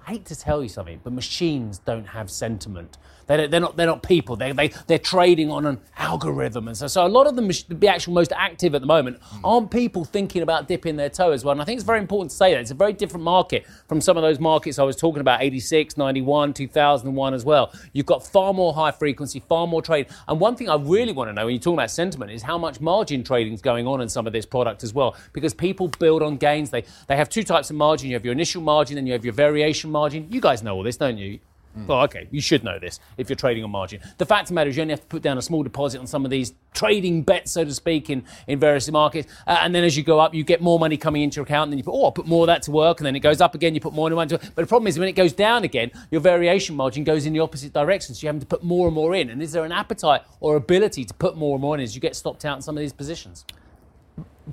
I 0.06 0.10
hate 0.12 0.24
to 0.26 0.36
tell 0.36 0.62
you 0.62 0.68
something, 0.68 1.00
but 1.02 1.12
machines 1.12 1.80
don't 1.80 2.06
have 2.06 2.30
sentiment. 2.30 2.96
They're, 3.26 3.48
they're 3.48 3.60
not 3.60 3.76
they're 3.76 3.86
not 3.86 4.02
people. 4.02 4.36
They 4.36 4.52
they 4.52 4.68
they're 4.86 4.98
trading 4.98 5.50
on 5.50 5.66
an 5.66 5.80
algorithm, 5.96 6.68
and 6.68 6.76
so 6.76 6.86
so 6.86 7.06
a 7.06 7.08
lot 7.08 7.26
of 7.26 7.36
them 7.36 7.48
the 7.68 7.88
actual 7.88 8.12
most 8.14 8.32
active 8.36 8.74
at 8.74 8.80
the 8.80 8.86
moment 8.86 9.18
aren't 9.42 9.70
people 9.70 10.04
thinking 10.04 10.42
about 10.42 10.68
dipping 10.68 10.96
their 10.96 11.08
toe 11.10 11.32
as 11.32 11.44
well. 11.44 11.52
And 11.52 11.60
I 11.60 11.64
think 11.64 11.78
it's 11.78 11.86
very 11.86 11.98
important 11.98 12.30
to 12.30 12.36
say 12.36 12.52
that 12.52 12.60
it's 12.60 12.70
a 12.70 12.74
very 12.74 12.92
different 12.92 13.24
market 13.24 13.66
from 13.88 14.00
some 14.00 14.16
of 14.16 14.22
those 14.22 14.38
markets 14.38 14.78
I 14.78 14.84
was 14.84 14.96
talking 14.96 15.20
about 15.20 15.42
86, 15.42 15.96
91, 15.96 16.54
2001 16.54 17.34
as 17.34 17.44
well. 17.44 17.72
You've 17.92 18.06
got 18.06 18.24
far 18.24 18.52
more 18.54 18.72
high 18.72 18.92
frequency, 18.92 19.40
far 19.40 19.66
more 19.66 19.82
trade. 19.82 20.06
And 20.28 20.38
one 20.38 20.54
thing 20.56 20.68
I 20.68 20.76
really 20.76 21.12
want 21.12 21.28
to 21.28 21.32
know 21.32 21.46
when 21.46 21.54
you're 21.54 21.60
talking 21.60 21.78
about 21.78 21.90
sentiment 21.90 22.30
is 22.30 22.42
how 22.42 22.58
much 22.58 22.80
margin 22.80 23.24
trading 23.24 23.52
is 23.52 23.62
going 23.62 23.86
on 23.86 24.00
in 24.00 24.08
some 24.08 24.26
of 24.26 24.32
this 24.32 24.46
product 24.46 24.84
as 24.84 24.94
well, 24.94 25.16
because 25.32 25.52
people 25.54 25.88
build 25.88 26.22
on 26.22 26.36
gains. 26.36 26.70
They 26.70 26.84
they 27.08 27.16
have 27.16 27.28
two 27.28 27.42
types 27.42 27.70
of 27.70 27.76
margin. 27.76 28.08
You 28.08 28.14
have 28.14 28.24
your 28.24 28.32
initial 28.32 28.62
margin, 28.62 28.98
and 28.98 29.06
you 29.06 29.12
have 29.14 29.24
your 29.24 29.34
variation 29.34 29.90
margin. 29.90 30.28
You 30.30 30.40
guys 30.40 30.62
know 30.62 30.76
all 30.76 30.82
this, 30.82 30.96
don't 30.96 31.18
you? 31.18 31.40
Mm. 31.76 31.86
Well, 31.86 32.02
okay, 32.02 32.26
you 32.30 32.40
should 32.40 32.64
know 32.64 32.78
this 32.78 33.00
if 33.18 33.28
you're 33.28 33.36
trading 33.36 33.62
on 33.64 33.70
margin. 33.70 34.00
The 34.18 34.26
fact 34.26 34.44
of 34.44 34.48
the 34.48 34.54
matter 34.54 34.70
is, 34.70 34.76
you 34.76 34.82
only 34.82 34.92
have 34.92 35.00
to 35.00 35.06
put 35.06 35.22
down 35.22 35.36
a 35.36 35.42
small 35.42 35.62
deposit 35.62 35.98
on 35.98 36.06
some 36.06 36.24
of 36.24 36.30
these 36.30 36.54
trading 36.72 37.22
bets, 37.22 37.52
so 37.52 37.64
to 37.64 37.74
speak, 37.74 38.08
in, 38.08 38.24
in 38.46 38.58
various 38.58 38.90
markets. 38.90 39.30
Uh, 39.46 39.58
and 39.60 39.74
then 39.74 39.84
as 39.84 39.96
you 39.96 40.02
go 40.02 40.18
up, 40.18 40.34
you 40.34 40.44
get 40.44 40.60
more 40.60 40.78
money 40.78 40.96
coming 40.96 41.22
into 41.22 41.36
your 41.36 41.44
account, 41.44 41.64
and 41.64 41.72
then 41.72 41.78
you 41.78 41.84
put, 41.84 41.92
oh, 41.92 42.04
I'll 42.04 42.12
put 42.12 42.26
more 42.26 42.44
of 42.44 42.46
that 42.46 42.62
to 42.62 42.70
work, 42.70 43.00
and 43.00 43.06
then 43.06 43.14
it 43.14 43.20
goes 43.20 43.40
up 43.40 43.54
again, 43.54 43.74
you 43.74 43.80
put 43.80 43.92
more 43.92 44.10
into 44.10 44.36
it. 44.36 44.50
But 44.54 44.62
the 44.62 44.66
problem 44.66 44.86
is, 44.86 44.98
when 44.98 45.08
it 45.08 45.12
goes 45.12 45.32
down 45.32 45.64
again, 45.64 45.90
your 46.10 46.20
variation 46.20 46.76
margin 46.76 47.04
goes 47.04 47.26
in 47.26 47.32
the 47.32 47.40
opposite 47.40 47.72
direction, 47.72 48.14
so 48.14 48.22
you're 48.22 48.30
having 48.30 48.40
to 48.40 48.46
put 48.46 48.62
more 48.62 48.86
and 48.86 48.94
more 48.94 49.14
in. 49.14 49.30
And 49.30 49.42
is 49.42 49.52
there 49.52 49.64
an 49.64 49.72
appetite 49.72 50.22
or 50.40 50.56
ability 50.56 51.04
to 51.04 51.14
put 51.14 51.36
more 51.36 51.56
and 51.56 51.62
more 51.62 51.74
in 51.74 51.80
as 51.80 51.94
you 51.94 52.00
get 52.00 52.16
stopped 52.16 52.44
out 52.44 52.56
in 52.56 52.62
some 52.62 52.76
of 52.76 52.80
these 52.80 52.92
positions? 52.92 53.44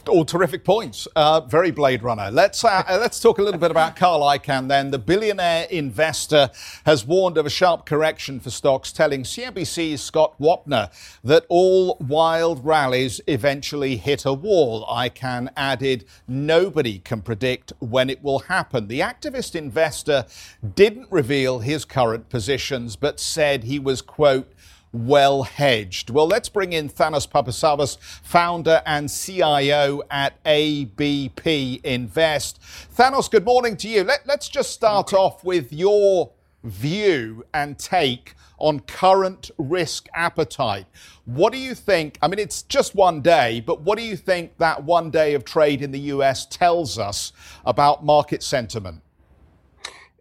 All 0.08 0.26
terrific 0.26 0.64
points. 0.64 1.08
Uh, 1.16 1.42
very 1.42 1.70
Blade 1.70 2.02
Runner. 2.02 2.32
Let's 2.32 2.66
uh, 2.66 2.84
uh, 2.88 2.98
let's 3.00 3.20
talk 3.20 3.38
a 3.38 3.44
little 3.44 3.60
bit 3.60 3.70
about 3.70 3.96
Carl 3.96 4.22
Icahn. 4.22 4.68
Then 4.68 4.90
the 4.90 4.98
billionaire 4.98 5.68
investor 5.70 6.50
has 6.84 7.06
warned 7.06 7.38
of 7.38 7.46
a 7.46 7.50
sharp 7.50 7.86
correction 7.86 8.40
for 8.40 8.50
stocks, 8.50 8.92
telling 8.92 9.22
CNBC's 9.22 10.02
Scott 10.02 10.34
Wapner 10.40 10.90
that 11.24 11.46
all 11.48 11.98
wild 12.00 12.66
rallies 12.66 13.22
eventually 13.28 13.98
hit 13.98 14.26
a 14.26 14.34
wall. 14.34 14.84
Icahn 14.88 15.50
added, 15.56 16.06
"Nobody 16.28 16.98
can 16.98 17.22
predict 17.22 17.72
when 17.78 18.10
it 18.10 18.24
will 18.24 18.40
happen." 18.40 18.88
The 18.88 19.02
activist 19.02 19.54
investor 19.54 20.26
didn't 20.74 21.12
reveal 21.12 21.60
his 21.60 21.86
current 21.86 22.30
positions, 22.30 22.96
but 22.96 23.20
said 23.20 23.66
he 23.66 23.78
was 23.78 24.02
quote 24.02 24.52
well 24.94 25.44
hedged. 25.44 26.12
Well, 26.12 26.28
let's 26.28 26.48
bring 26.48 26.72
in 26.72 26.88
Thanos 26.88 27.28
Papasavvas, 27.28 27.98
founder 28.00 28.82
and 28.86 29.10
CIO 29.10 30.04
at 30.10 30.40
ABP 30.46 31.82
Invest. 31.84 32.62
Thanos, 32.96 33.30
good 33.30 33.44
morning 33.44 33.76
to 33.78 33.90
you. 33.90 34.04
Let, 34.04 34.30
us 34.30 34.48
just 34.48 34.72
start 34.72 35.14
off 35.14 35.44
with 35.44 35.74
your 35.74 36.32
view 36.64 37.46
and 37.54 37.78
take 37.78 38.36
on 38.60 38.80
current 38.82 39.52
risk 39.58 40.08
appetite. 40.14 40.86
What 41.26 41.52
do 41.52 41.60
you 41.60 41.74
think? 41.74 42.18
I 42.22 42.28
mean, 42.28 42.40
it's 42.40 42.62
just 42.62 42.96
one 42.96 43.22
day, 43.22 43.62
but 43.66 43.82
what 43.82 43.98
do 43.98 44.04
you 44.06 44.16
think 44.16 44.58
that 44.60 44.84
one 44.84 45.10
day 45.10 45.34
of 45.34 45.44
trade 45.44 45.82
in 45.82 45.92
the 45.92 46.00
US 46.00 46.46
tells 46.46 47.00
us 47.00 47.34
about 47.66 48.06
market 48.06 48.44
sentiment? 48.44 49.02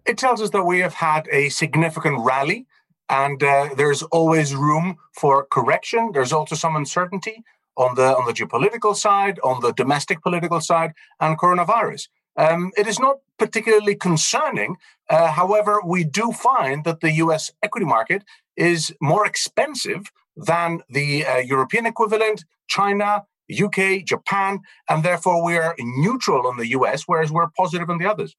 It 0.04 0.18
tells 0.18 0.40
us 0.40 0.50
that 0.50 0.64
we 0.64 0.80
have 0.80 0.94
had 0.94 1.28
a 1.30 1.50
significant 1.50 2.24
rally 2.24 2.66
and 3.12 3.42
uh, 3.42 3.68
there's 3.76 4.02
always 4.04 4.56
room 4.56 4.96
for 5.12 5.46
correction. 5.50 6.10
There's 6.12 6.32
also 6.32 6.56
some 6.56 6.74
uncertainty 6.74 7.44
on 7.76 7.94
the 7.94 8.16
on 8.16 8.26
the 8.26 8.32
geopolitical 8.32 8.96
side, 8.96 9.38
on 9.44 9.60
the 9.60 9.72
domestic 9.72 10.22
political 10.22 10.60
side, 10.60 10.92
and 11.20 11.38
coronavirus. 11.38 12.08
Um, 12.36 12.72
it 12.76 12.86
is 12.86 12.98
not 12.98 13.18
particularly 13.38 13.94
concerning. 13.94 14.76
Uh, 15.10 15.30
however, 15.30 15.80
we 15.84 16.02
do 16.04 16.32
find 16.32 16.84
that 16.84 17.00
the 17.00 17.12
U.S. 17.24 17.52
equity 17.62 17.86
market 17.86 18.24
is 18.56 18.92
more 19.00 19.26
expensive 19.26 20.10
than 20.34 20.80
the 20.88 21.26
uh, 21.26 21.36
European 21.38 21.84
equivalent, 21.84 22.44
China, 22.68 23.24
UK, 23.62 24.04
Japan, 24.04 24.60
and 24.88 25.02
therefore 25.02 25.44
we 25.44 25.58
are 25.58 25.74
neutral 25.78 26.46
on 26.46 26.56
the 26.56 26.68
US, 26.68 27.02
whereas 27.06 27.30
we're 27.30 27.50
positive 27.50 27.90
on 27.90 27.98
the 27.98 28.06
others. 28.06 28.34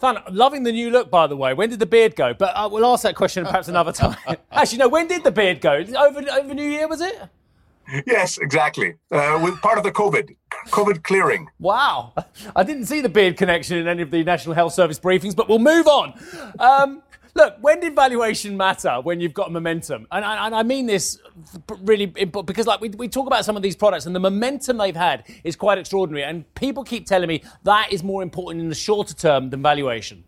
Fun. 0.00 0.18
Loving 0.30 0.62
the 0.62 0.72
new 0.72 0.90
look, 0.90 1.10
by 1.10 1.26
the 1.26 1.36
way. 1.36 1.52
When 1.52 1.68
did 1.68 1.78
the 1.78 1.86
beard 1.86 2.16
go? 2.16 2.32
But 2.32 2.56
uh, 2.56 2.70
we'll 2.72 2.86
ask 2.86 3.02
that 3.02 3.14
question 3.14 3.44
perhaps 3.44 3.68
another 3.68 3.92
time. 3.92 4.16
Actually, 4.50 4.78
no. 4.78 4.88
When 4.88 5.06
did 5.06 5.22
the 5.24 5.30
beard 5.30 5.60
go? 5.60 5.72
Over 5.74 6.22
over 6.32 6.54
New 6.54 6.68
Year, 6.68 6.88
was 6.88 7.02
it? 7.02 7.20
Yes, 8.06 8.38
exactly. 8.38 8.94
Uh, 9.10 9.38
with 9.42 9.60
part 9.60 9.76
of 9.76 9.84
the 9.84 9.90
COVID, 9.92 10.34
COVID 10.68 11.02
clearing. 11.02 11.48
Wow, 11.58 12.14
I 12.56 12.62
didn't 12.62 12.86
see 12.86 13.00
the 13.00 13.08
beard 13.08 13.36
connection 13.36 13.76
in 13.76 13.88
any 13.88 14.00
of 14.02 14.10
the 14.10 14.24
National 14.24 14.54
Health 14.54 14.72
Service 14.72 14.98
briefings, 14.98 15.34
but 15.36 15.48
we'll 15.48 15.58
move 15.58 15.86
on. 15.86 16.14
Um, 16.58 17.02
Look, 17.34 17.56
when 17.60 17.80
did 17.80 17.94
valuation 17.94 18.56
matter 18.56 19.00
when 19.02 19.20
you've 19.20 19.34
got 19.34 19.52
momentum? 19.52 20.06
And, 20.10 20.24
and 20.24 20.54
I 20.54 20.62
mean 20.62 20.86
this 20.86 21.18
really 21.80 22.06
because, 22.06 22.66
like, 22.66 22.80
we, 22.80 22.88
we 22.90 23.08
talk 23.08 23.26
about 23.26 23.44
some 23.44 23.56
of 23.56 23.62
these 23.62 23.76
products 23.76 24.06
and 24.06 24.14
the 24.14 24.20
momentum 24.20 24.78
they've 24.78 24.96
had 24.96 25.24
is 25.44 25.56
quite 25.56 25.78
extraordinary. 25.78 26.24
And 26.24 26.52
people 26.54 26.84
keep 26.84 27.06
telling 27.06 27.28
me 27.28 27.42
that 27.64 27.92
is 27.92 28.02
more 28.02 28.22
important 28.22 28.62
in 28.62 28.68
the 28.68 28.74
shorter 28.74 29.14
term 29.14 29.50
than 29.50 29.62
valuation. 29.62 30.24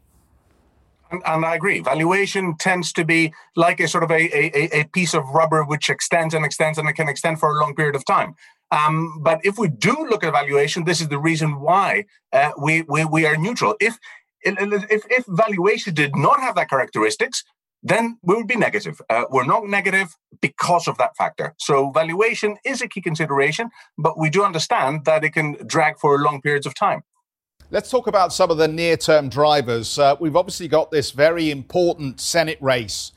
And, 1.11 1.23
and 1.27 1.45
I 1.45 1.55
agree. 1.55 1.81
Valuation 1.81 2.57
tends 2.59 2.93
to 2.95 3.05
be 3.05 3.33
like 3.57 3.81
a 3.81 3.89
sort 3.89 4.05
of 4.05 4.11
a, 4.11 4.23
a, 4.37 4.81
a 4.81 4.85
piece 4.85 5.15
of 5.15 5.29
rubber 5.29 5.65
which 5.65 5.91
extends 5.91 6.35
and 6.35 6.45
extends 6.45 6.79
and 6.79 6.89
it 6.89 6.95
can 6.95 7.09
extend 7.09 7.39
for 7.39 7.51
a 7.51 7.61
long 7.61 7.75
period 7.75 7.95
of 7.95 8.05
time. 8.05 8.35
Um, 8.71 9.21
but 9.21 9.41
if 9.45 9.59
we 9.59 9.69
do 9.69 9.93
look 10.09 10.25
at 10.25 10.33
valuation, 10.33 10.85
this 10.85 11.03
is 11.03 11.09
the 11.09 11.19
reason 11.19 11.61
why 11.61 12.07
uh, 12.33 12.53
we, 12.59 12.83
we, 12.83 13.05
we 13.05 13.27
are 13.27 13.37
neutral. 13.37 13.77
If 13.81 13.99
if, 14.45 15.03
if 15.11 15.25
valuation 15.29 15.95
did 15.95 16.17
not 16.17 16.41
have 16.41 16.55
that 16.57 16.69
characteristics, 16.69 17.45
then 17.83 18.19
we 18.23 18.37
would 18.37 18.47
be 18.47 18.57
negative. 18.57 19.01
Uh, 19.11 19.25
we're 19.31 19.45
not 19.45 19.67
negative 19.67 20.09
because 20.41 20.87
of 20.87 20.97
that 20.99 21.17
factor. 21.17 21.55
So 21.59 21.91
valuation 21.91 22.57
is 22.65 22.81
a 22.81 22.89
key 22.89 23.01
consideration, 23.01 23.71
but 23.99 24.19
we 24.19 24.31
do 24.31 24.45
understand 24.45 25.05
that 25.05 25.25
it 25.25 25.31
can 25.31 25.57
drag 25.67 25.99
for 25.99 26.19
long 26.19 26.41
periods 26.41 26.67
of 26.67 26.75
time. 26.75 27.03
Let's 27.71 27.91
talk 27.91 28.07
about 28.07 28.33
some 28.33 28.51
of 28.51 28.59
the 28.59 28.69
near 28.69 28.97
term 28.97 29.29
drivers. 29.29 29.99
Uh, 29.99 30.15
we've 30.21 30.37
obviously 30.37 30.69
got 30.69 30.91
this 30.91 31.11
very 31.11 31.51
important 31.51 32.21
Senate 32.21 32.59
race 32.61 33.13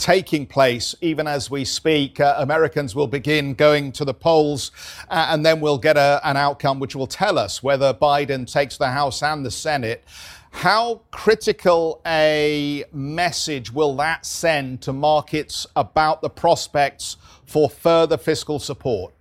taking 0.00 0.46
place 0.46 0.94
even 1.02 1.28
as 1.28 1.50
we 1.50 1.64
speak. 1.64 2.18
Uh, 2.18 2.34
Americans 2.38 2.94
will 2.94 3.06
begin 3.06 3.52
going 3.52 3.92
to 3.92 4.04
the 4.04 4.14
polls, 4.14 4.72
uh, 5.10 5.26
and 5.28 5.44
then 5.44 5.60
we'll 5.60 5.78
get 5.78 5.96
a, 5.96 6.20
an 6.24 6.36
outcome 6.36 6.80
which 6.80 6.96
will 6.96 7.06
tell 7.06 7.38
us 7.38 7.62
whether 7.62 7.92
Biden 7.92 8.50
takes 8.50 8.78
the 8.78 8.88
House 8.88 9.22
and 9.22 9.44
the 9.44 9.50
Senate. 9.50 10.02
How 10.50 11.02
critical 11.10 12.00
a 12.06 12.84
message 12.92 13.72
will 13.72 13.96
that 13.96 14.26
send 14.26 14.82
to 14.82 14.92
markets 14.92 15.66
about 15.74 16.20
the 16.22 16.30
prospects 16.30 17.16
for 17.46 17.70
further 17.70 18.18
fiscal 18.18 18.58
support? 18.58 19.14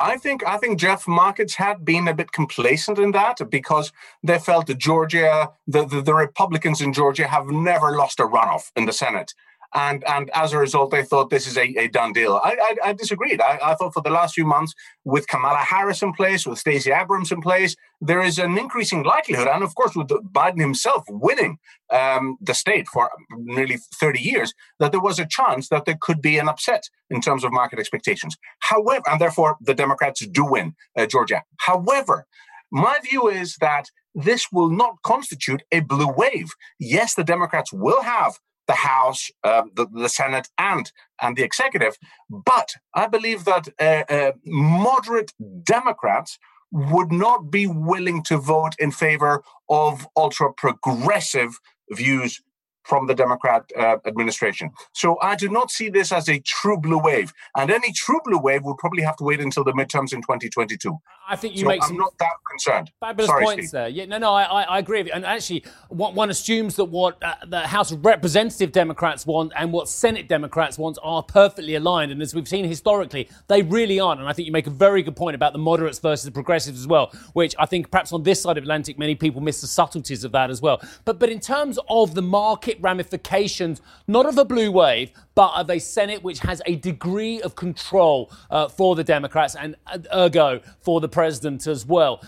I 0.00 0.16
think 0.16 0.44
I 0.46 0.56
think 0.56 0.78
Jeff 0.78 1.06
markets 1.06 1.54
had 1.54 1.84
been 1.84 2.08
a 2.08 2.14
bit 2.14 2.32
complacent 2.32 2.98
in 2.98 3.12
that 3.12 3.38
because 3.50 3.92
they 4.22 4.38
felt 4.38 4.66
that 4.66 4.78
Georgia, 4.78 5.52
the, 5.66 5.86
the, 5.86 6.02
the 6.02 6.14
Republicans 6.14 6.80
in 6.80 6.92
Georgia 6.92 7.28
have 7.28 7.46
never 7.46 7.96
lost 7.96 8.18
a 8.18 8.24
runoff 8.24 8.72
in 8.74 8.86
the 8.86 8.92
Senate 8.92 9.34
and 9.74 10.04
and 10.04 10.30
as 10.34 10.52
a 10.52 10.58
result, 10.58 10.90
they 10.90 11.02
thought 11.02 11.30
this 11.30 11.46
is 11.46 11.56
a, 11.56 11.66
a 11.76 11.88
done 11.88 12.12
deal. 12.12 12.40
I, 12.42 12.56
I, 12.84 12.88
I 12.90 12.92
disagreed. 12.92 13.40
I, 13.40 13.58
I, 13.62 13.74
thought 13.74 13.92
for 13.92 14.02
the 14.02 14.10
last 14.10 14.34
few 14.34 14.44
months, 14.44 14.72
with 15.04 15.26
Kamala 15.26 15.58
Harris 15.58 16.02
in 16.02 16.12
place, 16.12 16.46
with 16.46 16.58
Stacey 16.58 16.92
Abrams 16.92 17.32
in 17.32 17.40
place, 17.40 17.74
there 18.00 18.22
is 18.22 18.38
an 18.38 18.56
increasing 18.56 19.02
likelihood, 19.02 19.48
and 19.48 19.64
of 19.64 19.74
course 19.74 19.96
with 19.96 20.08
Biden 20.08 20.60
himself 20.60 21.04
winning 21.08 21.58
um, 21.90 22.36
the 22.40 22.54
state 22.54 22.86
for 22.88 23.10
nearly 23.36 23.78
30 23.94 24.20
years, 24.20 24.54
that 24.78 24.92
there 24.92 25.00
was 25.00 25.18
a 25.18 25.26
chance 25.26 25.68
that 25.68 25.84
there 25.84 25.98
could 26.00 26.22
be 26.22 26.38
an 26.38 26.48
upset 26.48 26.84
in 27.10 27.20
terms 27.20 27.44
of 27.44 27.52
market 27.52 27.78
expectations. 27.78 28.36
However, 28.60 29.02
and 29.08 29.20
therefore 29.20 29.56
the 29.60 29.74
Democrats 29.74 30.24
do 30.26 30.44
win 30.44 30.74
uh, 30.96 31.06
Georgia. 31.06 31.42
However, 31.58 32.26
my 32.70 32.98
view 33.02 33.28
is 33.28 33.56
that 33.60 33.90
this 34.14 34.46
will 34.52 34.70
not 34.70 35.02
constitute 35.02 35.62
a 35.72 35.80
blue 35.80 36.08
wave. 36.08 36.50
Yes, 36.78 37.14
the 37.14 37.24
Democrats 37.24 37.72
will 37.72 38.02
have 38.02 38.38
the 38.66 38.74
House, 38.74 39.30
uh, 39.42 39.62
the, 39.74 39.86
the, 39.92 40.08
Senate, 40.08 40.48
and 40.58 40.90
and 41.20 41.36
the 41.36 41.42
executive. 41.42 41.96
But 42.30 42.74
I 42.94 43.06
believe 43.06 43.44
that 43.44 43.68
uh, 43.80 44.12
uh, 44.12 44.32
moderate 44.44 45.32
Democrats 45.64 46.38
would 46.72 47.12
not 47.12 47.50
be 47.50 47.66
willing 47.66 48.22
to 48.24 48.36
vote 48.36 48.74
in 48.78 48.90
favor 48.90 49.42
of 49.68 50.08
ultra 50.16 50.52
progressive 50.52 51.60
views 51.90 52.42
from 52.84 53.06
the 53.06 53.14
Democrat 53.14 53.64
uh, 53.78 53.96
administration. 54.06 54.70
So 54.92 55.18
I 55.20 55.34
do 55.36 55.48
not 55.48 55.70
see 55.70 55.88
this 55.88 56.12
as 56.12 56.28
a 56.28 56.38
true 56.40 56.78
blue 56.78 56.98
wave. 56.98 57.32
And 57.56 57.70
any 57.70 57.92
true 57.92 58.20
blue 58.24 58.38
wave 58.38 58.62
will 58.62 58.76
probably 58.76 59.02
have 59.02 59.16
to 59.16 59.24
wait 59.24 59.40
until 59.40 59.64
the 59.64 59.72
midterms 59.72 60.12
in 60.12 60.20
2022. 60.22 60.96
I 61.26 61.36
think 61.36 61.54
you 61.54 61.62
so 61.62 61.68
make 61.68 61.82
I'm 61.82 61.96
not 61.96 62.16
that 62.18 62.32
concerned. 62.50 62.90
Fabulous 63.00 63.30
Sorry, 63.30 63.44
points 63.44 63.68
Steve. 63.68 63.72
there. 63.72 63.88
Yeah, 63.88 64.04
no, 64.04 64.18
no, 64.18 64.32
I, 64.32 64.62
I 64.62 64.78
agree 64.78 65.00
with 65.00 65.06
you. 65.08 65.12
And 65.14 65.24
actually, 65.24 65.64
one 65.88 66.28
assumes 66.30 66.76
that 66.76 66.84
what 66.84 67.22
uh, 67.22 67.34
the 67.46 67.60
House 67.60 67.90
of 67.90 68.04
Representative 68.04 68.72
Democrats 68.72 69.26
want 69.26 69.52
and 69.56 69.72
what 69.72 69.88
Senate 69.88 70.28
Democrats 70.28 70.78
want 70.78 70.98
are 71.02 71.22
perfectly 71.22 71.74
aligned. 71.76 72.12
And 72.12 72.20
as 72.20 72.34
we've 72.34 72.48
seen 72.48 72.66
historically, 72.66 73.28
they 73.48 73.62
really 73.62 73.98
aren't. 73.98 74.20
And 74.20 74.28
I 74.28 74.34
think 74.34 74.46
you 74.46 74.52
make 74.52 74.66
a 74.66 74.70
very 74.70 75.02
good 75.02 75.16
point 75.16 75.34
about 75.34 75.52
the 75.52 75.58
moderates 75.58 75.98
versus 75.98 76.24
the 76.24 76.30
progressives 76.30 76.78
as 76.78 76.86
well, 76.86 77.12
which 77.32 77.54
I 77.58 77.64
think 77.66 77.90
perhaps 77.90 78.12
on 78.12 78.22
this 78.22 78.42
side 78.42 78.58
of 78.58 78.64
Atlantic, 78.64 78.98
many 78.98 79.14
people 79.14 79.40
miss 79.40 79.62
the 79.62 79.66
subtleties 79.66 80.24
of 80.24 80.32
that 80.32 80.50
as 80.50 80.60
well. 80.60 80.82
But 81.04 81.18
but 81.18 81.30
in 81.30 81.40
terms 81.40 81.78
of 81.88 82.14
the 82.14 82.22
market 82.22 82.73
ramifications, 82.80 83.80
not 84.06 84.26
of 84.26 84.38
a 84.38 84.44
blue 84.44 84.70
wave, 84.70 85.10
but 85.34 85.52
of 85.54 85.70
a 85.70 85.78
Senate 85.78 86.22
which 86.22 86.40
has 86.40 86.62
a 86.66 86.76
degree 86.76 87.40
of 87.42 87.56
control 87.56 88.30
uh, 88.50 88.68
for 88.68 88.94
the 88.94 89.04
Democrats 89.04 89.56
and 89.56 89.76
uh, 89.86 89.98
ergo 90.14 90.60
for 90.80 91.00
the 91.00 91.08
president 91.08 91.66
as 91.66 91.86
well. 91.86 92.22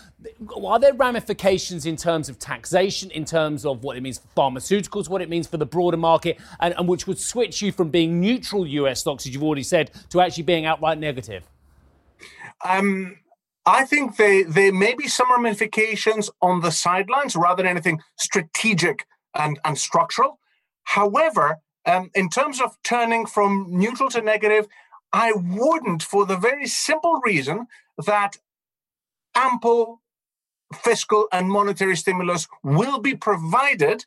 Are 0.65 0.79
there 0.79 0.93
ramifications 0.93 1.85
in 1.85 1.95
terms 1.95 2.29
of 2.29 2.39
taxation, 2.39 3.11
in 3.11 3.25
terms 3.25 3.65
of 3.65 3.83
what 3.83 3.97
it 3.97 4.01
means 4.01 4.17
for 4.19 4.27
pharmaceuticals, 4.35 5.09
what 5.09 5.21
it 5.21 5.29
means 5.29 5.47
for 5.47 5.57
the 5.57 5.65
broader 5.65 5.97
market, 5.97 6.39
and, 6.59 6.73
and 6.77 6.87
which 6.87 7.07
would 7.07 7.19
switch 7.19 7.61
you 7.61 7.71
from 7.71 7.89
being 7.89 8.19
neutral 8.19 8.65
US 8.67 9.01
stocks, 9.01 9.25
as 9.25 9.33
you've 9.33 9.43
already 9.43 9.63
said, 9.63 9.91
to 10.09 10.21
actually 10.21 10.43
being 10.43 10.65
outright 10.65 10.97
negative? 10.97 11.43
Um, 12.65 13.17
I 13.67 13.83
think 13.83 14.15
there 14.15 14.71
may 14.71 14.95
be 14.95 15.09
some 15.09 15.29
ramifications 15.29 16.29
on 16.41 16.61
the 16.61 16.71
sidelines 16.71 17.35
rather 17.35 17.63
than 17.63 17.69
anything 17.69 17.99
strategic 18.17 19.05
and, 19.37 19.59
and 19.63 19.77
structural. 19.77 20.39
However, 20.83 21.57
um, 21.85 22.11
in 22.15 22.29
terms 22.29 22.59
of 22.61 22.77
turning 22.83 23.25
from 23.25 23.67
neutral 23.69 24.09
to 24.09 24.21
negative, 24.21 24.67
I 25.13 25.31
wouldn't 25.33 26.03
for 26.03 26.25
the 26.25 26.37
very 26.37 26.67
simple 26.67 27.21
reason 27.23 27.67
that 28.05 28.37
ample 29.35 30.01
fiscal 30.75 31.27
and 31.31 31.49
monetary 31.49 31.95
stimulus 31.95 32.47
will 32.63 32.99
be 32.99 33.15
provided 33.15 34.05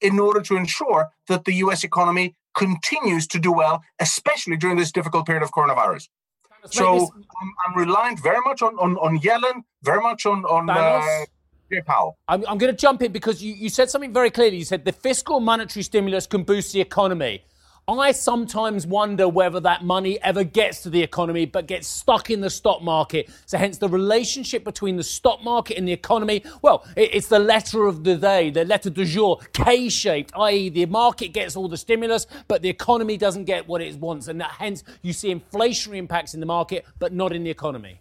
in 0.00 0.18
order 0.18 0.42
to 0.42 0.56
ensure 0.56 1.10
that 1.28 1.44
the 1.46 1.54
US 1.54 1.84
economy 1.84 2.34
continues 2.54 3.26
to 3.28 3.38
do 3.38 3.52
well, 3.52 3.82
especially 3.98 4.56
during 4.56 4.76
this 4.76 4.92
difficult 4.92 5.26
period 5.26 5.42
of 5.42 5.52
coronavirus. 5.52 6.08
So 6.66 6.94
I'm, 6.94 7.54
I'm, 7.66 7.78
reliant 7.78 8.20
very 8.20 8.40
much 8.44 8.60
on, 8.60 8.74
on, 8.78 8.96
on 8.96 9.20
Yellen, 9.20 9.62
very 9.84 10.00
much 10.00 10.26
on, 10.26 10.44
on 10.46 10.68
uh, 10.68 11.24
Jay 11.70 11.80
Powell. 11.82 12.16
I'm, 12.28 12.44
I'm 12.48 12.58
going 12.58 12.72
to 12.72 12.78
jump 12.78 13.02
in 13.02 13.12
because 13.12 13.42
you, 13.42 13.52
you 13.54 13.68
said 13.68 13.90
something 13.90 14.12
very 14.12 14.30
clearly. 14.30 14.56
You 14.56 14.64
said 14.64 14.84
the 14.84 14.92
fiscal 14.92 15.40
monetary 15.40 15.82
stimulus 15.82 16.26
can 16.26 16.44
boost 16.44 16.72
the 16.72 16.80
economy. 16.80 17.42
I 17.88 18.10
sometimes 18.10 18.84
wonder 18.84 19.28
whether 19.28 19.60
that 19.60 19.84
money 19.84 20.20
ever 20.20 20.42
gets 20.42 20.82
to 20.82 20.90
the 20.90 21.04
economy 21.04 21.46
but 21.46 21.68
gets 21.68 21.86
stuck 21.86 22.30
in 22.30 22.40
the 22.40 22.50
stock 22.50 22.82
market. 22.82 23.30
So, 23.46 23.58
hence, 23.58 23.78
the 23.78 23.88
relationship 23.88 24.64
between 24.64 24.96
the 24.96 25.04
stock 25.04 25.44
market 25.44 25.78
and 25.78 25.86
the 25.86 25.92
economy 25.92 26.42
well, 26.62 26.84
it's 26.96 27.28
the 27.28 27.38
letter 27.38 27.86
of 27.86 28.02
the 28.02 28.16
day, 28.16 28.50
the 28.50 28.64
letter 28.64 28.90
du 28.90 29.04
jour, 29.04 29.38
K 29.52 29.88
shaped, 29.88 30.32
i.e., 30.36 30.68
the 30.68 30.86
market 30.86 31.28
gets 31.28 31.54
all 31.54 31.68
the 31.68 31.76
stimulus, 31.76 32.26
but 32.48 32.60
the 32.60 32.68
economy 32.68 33.16
doesn't 33.16 33.44
get 33.44 33.68
what 33.68 33.80
it 33.80 33.94
wants. 33.96 34.26
And 34.26 34.42
hence, 34.42 34.82
you 35.02 35.12
see 35.12 35.32
inflationary 35.32 35.98
impacts 35.98 36.34
in 36.34 36.40
the 36.40 36.46
market, 36.46 36.84
but 36.98 37.12
not 37.12 37.32
in 37.32 37.44
the 37.44 37.50
economy. 37.50 38.00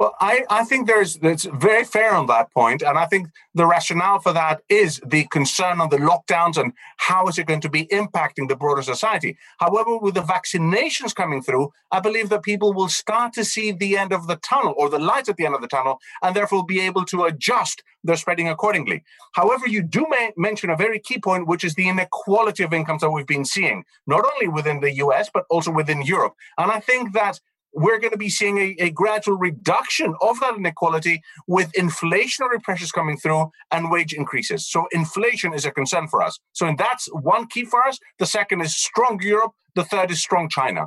Well, 0.00 0.16
I, 0.18 0.44
I 0.48 0.64
think 0.64 0.86
there's 0.86 1.18
it's 1.20 1.44
very 1.44 1.84
fair 1.84 2.14
on 2.14 2.24
that 2.28 2.50
point, 2.54 2.80
and 2.80 2.96
I 2.96 3.04
think 3.04 3.28
the 3.54 3.66
rationale 3.66 4.18
for 4.18 4.32
that 4.32 4.62
is 4.70 4.98
the 5.04 5.24
concern 5.24 5.78
on 5.78 5.90
the 5.90 5.98
lockdowns 5.98 6.56
and 6.56 6.72
how 6.96 7.28
is 7.28 7.38
it 7.38 7.46
going 7.46 7.60
to 7.60 7.68
be 7.68 7.84
impacting 7.88 8.48
the 8.48 8.56
broader 8.56 8.80
society. 8.80 9.36
However, 9.58 9.98
with 9.98 10.14
the 10.14 10.22
vaccinations 10.22 11.14
coming 11.14 11.42
through, 11.42 11.70
I 11.92 12.00
believe 12.00 12.30
that 12.30 12.44
people 12.44 12.72
will 12.72 12.88
start 12.88 13.34
to 13.34 13.44
see 13.44 13.72
the 13.72 13.98
end 13.98 14.14
of 14.14 14.26
the 14.26 14.36
tunnel 14.36 14.72
or 14.78 14.88
the 14.88 14.98
light 14.98 15.28
at 15.28 15.36
the 15.36 15.44
end 15.44 15.54
of 15.54 15.60
the 15.60 15.68
tunnel, 15.68 16.00
and 16.22 16.34
therefore 16.34 16.64
be 16.64 16.80
able 16.80 17.04
to 17.04 17.24
adjust 17.24 17.82
their 18.02 18.16
spreading 18.16 18.48
accordingly. 18.48 19.04
However, 19.34 19.68
you 19.68 19.82
do 19.82 20.06
mention 20.38 20.70
a 20.70 20.76
very 20.76 20.98
key 20.98 21.18
point, 21.18 21.46
which 21.46 21.62
is 21.62 21.74
the 21.74 21.90
inequality 21.90 22.62
of 22.62 22.72
incomes 22.72 23.02
that 23.02 23.10
we've 23.10 23.26
been 23.26 23.44
seeing, 23.44 23.84
not 24.06 24.24
only 24.32 24.48
within 24.48 24.80
the 24.80 24.94
US 24.94 25.28
but 25.32 25.44
also 25.50 25.70
within 25.70 26.00
Europe, 26.00 26.34
and 26.56 26.70
I 26.70 26.80
think 26.80 27.12
that 27.12 27.38
we're 27.72 27.98
going 27.98 28.12
to 28.12 28.18
be 28.18 28.28
seeing 28.28 28.58
a, 28.58 28.76
a, 28.78 28.90
gradual 28.90 29.36
reduction 29.36 30.14
of 30.20 30.40
that 30.40 30.56
inequality 30.56 31.22
with 31.46 31.70
inflationary 31.72 32.62
pressures 32.62 32.90
coming 32.90 33.16
through 33.16 33.50
and 33.70 33.90
wage 33.90 34.12
increases. 34.12 34.68
So 34.68 34.86
inflation 34.92 35.54
is 35.54 35.64
a 35.64 35.70
concern 35.70 36.08
for 36.08 36.22
us. 36.22 36.38
So 36.52 36.72
that's 36.76 37.08
one 37.12 37.46
key 37.46 37.64
for 37.64 37.82
us. 37.86 37.98
The 38.18 38.26
second 38.26 38.60
is 38.62 38.76
strong 38.76 39.20
Europe. 39.22 39.52
The 39.74 39.84
third 39.84 40.10
is 40.10 40.20
strong 40.20 40.48
China. 40.48 40.86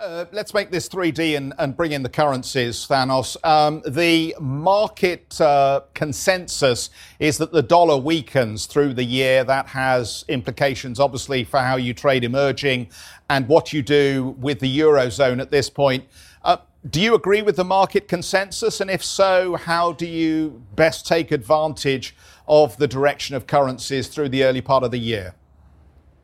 Uh, 0.00 0.24
let's 0.32 0.54
make 0.54 0.70
this 0.70 0.88
3D 0.88 1.36
and, 1.36 1.52
and, 1.58 1.76
bring 1.76 1.92
in 1.92 2.02
the 2.02 2.08
currencies, 2.08 2.86
Thanos. 2.88 3.36
Um, 3.44 3.82
the 3.86 4.34
market 4.40 5.38
uh, 5.38 5.82
consensus 5.92 6.88
is 7.18 7.36
that 7.36 7.52
the 7.52 7.60
dollar 7.62 7.98
weakens 7.98 8.64
through 8.64 8.94
the 8.94 9.04
year. 9.04 9.44
That 9.44 9.66
has 9.66 10.24
implications, 10.28 11.00
obviously, 11.00 11.44
for 11.44 11.60
how 11.60 11.76
you 11.76 11.92
trade 11.92 12.24
emerging 12.24 12.88
and 13.28 13.46
what 13.46 13.74
you 13.74 13.82
do 13.82 14.34
with 14.38 14.60
the 14.60 14.78
Eurozone 14.78 15.38
at 15.38 15.50
this 15.50 15.68
point. 15.68 16.04
Uh, 16.42 16.56
do 16.88 16.98
you 16.98 17.14
agree 17.14 17.42
with 17.42 17.56
the 17.56 17.64
market 17.64 18.08
consensus? 18.08 18.80
And 18.80 18.90
if 18.90 19.04
so, 19.04 19.56
how 19.56 19.92
do 19.92 20.06
you 20.06 20.62
best 20.76 21.06
take 21.06 21.30
advantage 21.30 22.16
of 22.48 22.78
the 22.78 22.88
direction 22.88 23.36
of 23.36 23.46
currencies 23.46 24.08
through 24.08 24.30
the 24.30 24.44
early 24.44 24.62
part 24.62 24.82
of 24.82 24.92
the 24.92 24.98
year? 24.98 25.34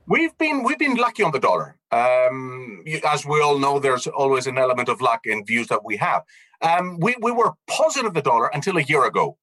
We've 0.08 0.36
been 0.38 0.62
we've 0.62 0.78
been 0.78 0.94
lucky 0.94 1.24
on 1.24 1.32
the 1.32 1.40
dollar. 1.40 1.78
Um, 1.90 2.84
as 3.04 3.26
we 3.26 3.40
all 3.40 3.58
know, 3.58 3.80
there's 3.80 4.06
always 4.06 4.46
an 4.46 4.56
element 4.56 4.88
of 4.88 5.00
luck 5.00 5.22
in 5.24 5.44
views 5.44 5.66
that 5.66 5.84
we 5.84 5.96
have. 5.96 6.22
Um, 6.62 6.98
we 7.00 7.16
we 7.20 7.32
were 7.32 7.54
positive 7.66 8.14
the 8.14 8.22
dollar 8.22 8.46
until 8.54 8.76
a 8.76 8.82
year 8.82 9.04
ago, 9.04 9.36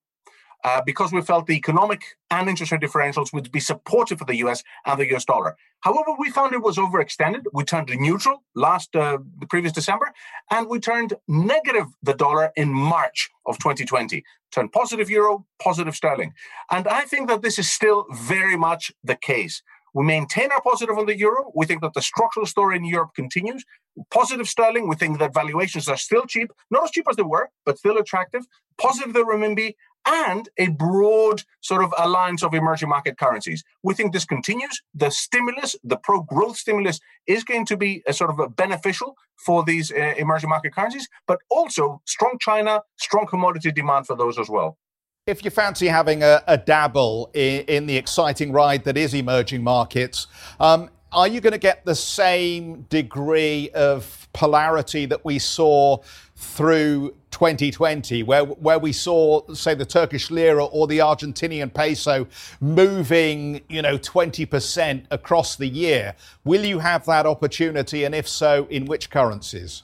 uh, 0.64 0.82
because 0.86 1.12
we 1.12 1.22
felt 1.22 1.48
the 1.48 1.58
economic 1.58 2.04
and 2.32 2.48
interest 2.48 2.72
rate 2.72 2.80
differentials 2.80 3.34
would 3.34 3.52
be 3.52 3.60
supportive 3.60 4.20
for 4.20 4.26
the 4.26 4.38
U.S. 4.38 4.64
and 4.86 4.98
the 4.98 5.10
U.S. 5.10 5.26
dollar. 5.26 5.58
However, 5.82 6.12
we 6.18 6.30
found 6.32 6.54
it 6.54 6.62
was 6.62 6.78
overextended. 6.78 7.44
We 7.52 7.66
turned 7.66 7.90
to 7.90 7.98
neutral 7.98 8.44
last 8.56 8.96
uh, 8.96 9.18
the 9.40 9.48
previous 9.48 9.74
December, 9.74 10.14
and 10.50 10.70
we 10.70 10.80
turned 10.80 11.16
negative 11.28 11.88
the 12.02 12.14
dollar 12.14 12.54
in 12.56 12.70
March 12.70 13.30
of 13.46 13.58
2020. 13.58 14.24
Turned 14.54 14.72
positive 14.72 15.10
euro, 15.10 15.46
positive 15.62 15.94
sterling, 15.96 16.34
and 16.72 16.88
I 16.88 17.02
think 17.02 17.28
that 17.28 17.42
this 17.42 17.60
is 17.60 17.70
still 17.70 18.06
very 18.14 18.56
much 18.56 18.94
the 19.04 19.18
case. 19.18 19.62
We 19.94 20.04
maintain 20.06 20.52
our 20.52 20.62
positive 20.62 20.98
on 20.98 21.06
the 21.06 21.18
euro. 21.18 21.52
We 21.56 21.66
think 21.66 21.82
that 21.82 21.94
the 21.94 22.02
structural 22.02 22.46
story 22.46 22.78
in 22.78 22.86
Europe 22.86 23.12
continues. 23.16 23.64
Positive 24.12 24.48
sterling. 24.48 24.88
We 24.88 24.96
think 24.96 25.20
that 25.20 25.34
valuations 25.34 25.88
are 25.88 25.98
still 25.98 26.26
cheap, 26.26 26.52
not 26.72 26.84
as 26.84 26.92
cheap 26.92 27.06
as 27.10 27.16
they 27.16 27.24
were, 27.24 27.50
but 27.66 27.78
still 27.78 27.98
attractive. 27.98 28.44
Positive 28.78 29.14
the 29.14 29.24
renminbi, 29.24 29.76
and 30.06 30.50
a 30.58 30.68
broad 30.70 31.44
sort 31.62 31.84
of 31.84 31.94
alliance 31.98 32.44
of 32.44 32.54
emerging 32.54 32.90
market 32.90 33.18
currencies. 33.18 33.64
We 33.84 33.94
think 33.94 34.14
this 34.14 34.26
continues. 34.26 34.82
The 34.94 35.10
stimulus, 35.10 35.76
the 35.84 35.98
pro 35.98 36.22
growth 36.22 36.58
stimulus, 36.58 37.00
is 37.28 37.44
going 37.44 37.66
to 37.68 37.78
be 37.78 38.04
a 38.08 38.14
sort 38.14 38.30
of 38.30 38.40
a 38.40 38.50
beneficial 38.50 39.16
for 39.46 39.64
these 39.64 39.92
uh, 39.92 40.14
emerging 40.18 40.50
market 40.50 40.74
currencies, 40.74 41.08
but 41.28 41.40
also 41.50 42.02
strong 42.06 42.38
China, 42.40 42.82
strong 42.98 43.26
commodity 43.28 43.72
demand 43.72 44.08
for 44.08 44.16
those 44.16 44.38
as 44.38 44.50
well. 44.50 44.78
If 45.26 45.46
you 45.46 45.52
fancy 45.52 45.88
having 45.88 46.22
a, 46.22 46.44
a 46.48 46.58
dabble 46.58 47.32
in, 47.34 47.62
in, 47.68 47.86
the 47.86 47.96
exciting 47.96 48.52
ride 48.52 48.84
that 48.84 48.98
is 48.98 49.14
emerging 49.14 49.64
markets, 49.64 50.28
um, 50.60 50.90
are 51.14 51.30
you 51.30 51.40
going 51.40 51.54
to 51.54 51.58
get 51.58 51.86
the 51.86 51.96
same 51.96 52.82
degree 52.90 53.70
of 53.70 54.28
polarity 54.34 55.06
that 55.06 55.24
we 55.24 55.40
saw 55.40 56.00
through 56.36 57.16
2020, 57.32 58.24
where 58.24 58.44
where 58.44 58.80
we 58.80 58.92
saw, 58.92 59.48
say, 59.54 59.74
the 59.74 59.86
Turkish 59.86 60.30
lira 60.30 60.66
or 60.66 60.88
the 60.88 60.98
Argentinian 60.98 61.74
peso 61.74 62.28
moving, 62.60 63.62
you 63.70 63.82
know, 63.82 63.98
20% 63.98 65.06
across 65.10 65.56
the 65.56 65.68
year? 65.68 66.16
Will 66.44 66.66
you 66.66 66.80
have 66.80 67.06
that 67.06 67.26
opportunity, 67.26 68.04
and 68.04 68.14
if 68.14 68.28
so, 68.28 68.68
in 68.70 68.84
which 68.84 69.10
currencies? 69.10 69.84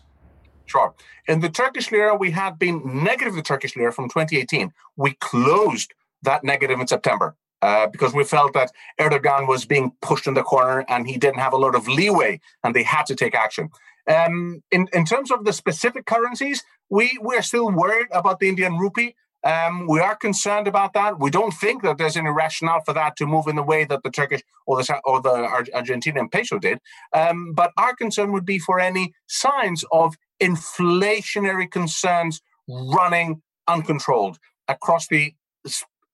Sure. 0.70 0.94
In 1.28 1.40
the 1.40 1.50
Turkish 1.50 1.92
lira, 1.92 2.16
we 2.16 2.30
had 2.30 2.60
been 2.60 3.04
negative 3.04 3.34
the 3.34 3.42
Turkish 3.42 3.76
lira 3.76 3.92
from 3.92 4.08
2018. 4.08 4.72
We 4.98 5.14
closed 5.14 5.94
that 6.22 6.44
negative 6.44 6.80
in 6.80 6.88
September. 6.88 7.36
Uh, 7.62 7.88
because 7.88 8.14
we 8.14 8.24
felt 8.24 8.54
that 8.54 8.72
Erdogan 9.02 9.46
was 9.46 9.66
being 9.66 9.92
pushed 10.02 10.28
in 10.28 10.34
the 10.34 10.44
corner 10.44 10.86
and 10.88 11.06
he 11.06 11.18
didn't 11.18 11.40
have 11.40 11.52
a 11.52 11.58
lot 11.58 11.76
of 11.76 11.90
leeway 11.90 12.40
and 12.64 12.74
they 12.74 12.84
had 12.84 13.06
to 13.06 13.16
take 13.16 13.36
action. 13.36 13.70
Um, 14.08 14.64
in, 14.72 14.88
in 14.94 15.04
terms 15.04 15.30
of 15.30 15.44
the 15.44 15.52
specific 15.52 16.06
currencies, 16.06 16.64
we, 16.90 17.18
we're 17.20 17.42
still 17.42 17.70
worried 17.70 18.08
about 18.14 18.40
the 18.40 18.48
Indian 18.48 18.78
rupee. 18.78 19.14
Um, 19.44 19.88
we 19.88 20.00
are 20.00 20.16
concerned 20.16 20.68
about 20.68 20.94
that. 20.94 21.20
We 21.20 21.30
don't 21.30 21.54
think 21.54 21.82
that 21.84 21.98
there's 21.98 22.18
any 22.18 22.30
rationale 22.30 22.82
for 22.82 22.94
that 22.94 23.16
to 23.18 23.26
move 23.26 23.48
in 23.48 23.56
the 23.56 23.64
way 23.64 23.86
that 23.86 24.04
the 24.04 24.10
Turkish 24.10 24.42
or 24.66 24.82
the 24.82 25.00
or 25.06 25.22
the 25.22 25.66
Argentinian 25.74 26.32
peso 26.32 26.60
did. 26.60 26.80
Um, 27.14 27.54
but 27.54 27.72
our 27.78 27.96
concern 27.96 28.32
would 28.34 28.46
be 28.46 28.60
for 28.60 28.80
any 28.80 29.14
signs 29.28 29.86
of 29.92 30.16
inflationary 30.42 31.70
concerns 31.70 32.42
running 32.68 33.42
uncontrolled 33.68 34.40
across 34.68 35.08
the 35.08 35.34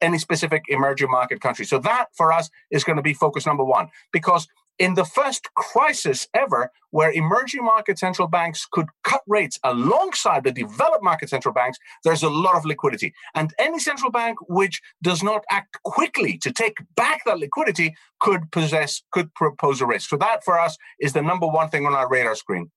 any 0.02 0.20
specific 0.20 0.64
emerging 0.68 1.10
market 1.10 1.42
country. 1.42 1.66
So 1.66 1.80
that 1.80 2.08
for 2.16 2.32
us 2.32 2.50
is 2.70 2.84
going 2.84 2.98
to 2.98 3.02
be 3.02 3.14
focus 3.14 3.46
number 3.46 3.64
one 3.64 3.90
because 4.12 4.48
in 4.80 4.94
the 4.96 5.06
first 5.06 5.54
crisis 5.56 6.28
ever 6.34 6.72
where 6.92 7.12
emerging 7.12 7.64
market 7.64 8.00
central 8.00 8.28
banks 8.28 8.66
could 8.72 8.88
cut 9.04 9.22
rates 9.28 9.60
alongside 9.64 10.44
the 10.44 10.52
developed 10.52 11.04
market 11.04 11.30
central 11.30 11.54
banks, 11.54 11.78
there's 12.04 12.24
a 12.24 12.30
lot 12.30 12.56
of 12.56 12.66
liquidity. 12.66 13.14
And 13.34 13.54
any 13.60 13.80
central 13.80 14.12
bank 14.12 14.38
which 14.48 14.82
does 15.02 15.24
not 15.24 15.44
act 15.50 15.78
quickly 15.84 16.38
to 16.40 16.52
take 16.52 16.78
back 16.96 17.22
that 17.26 17.40
liquidity 17.40 17.96
could 18.20 18.52
possess, 18.52 19.02
could 19.12 19.34
propose 19.34 19.82
a 19.82 19.86
risk. 19.86 20.10
So 20.10 20.18
that 20.18 20.44
for 20.44 20.60
us 20.60 20.78
is 21.00 21.14
the 21.14 21.22
number 21.22 21.48
one 21.48 21.70
thing 21.70 21.86
on 21.86 21.94
our 21.94 22.10
radar 22.10 22.36
screen. 22.36 22.72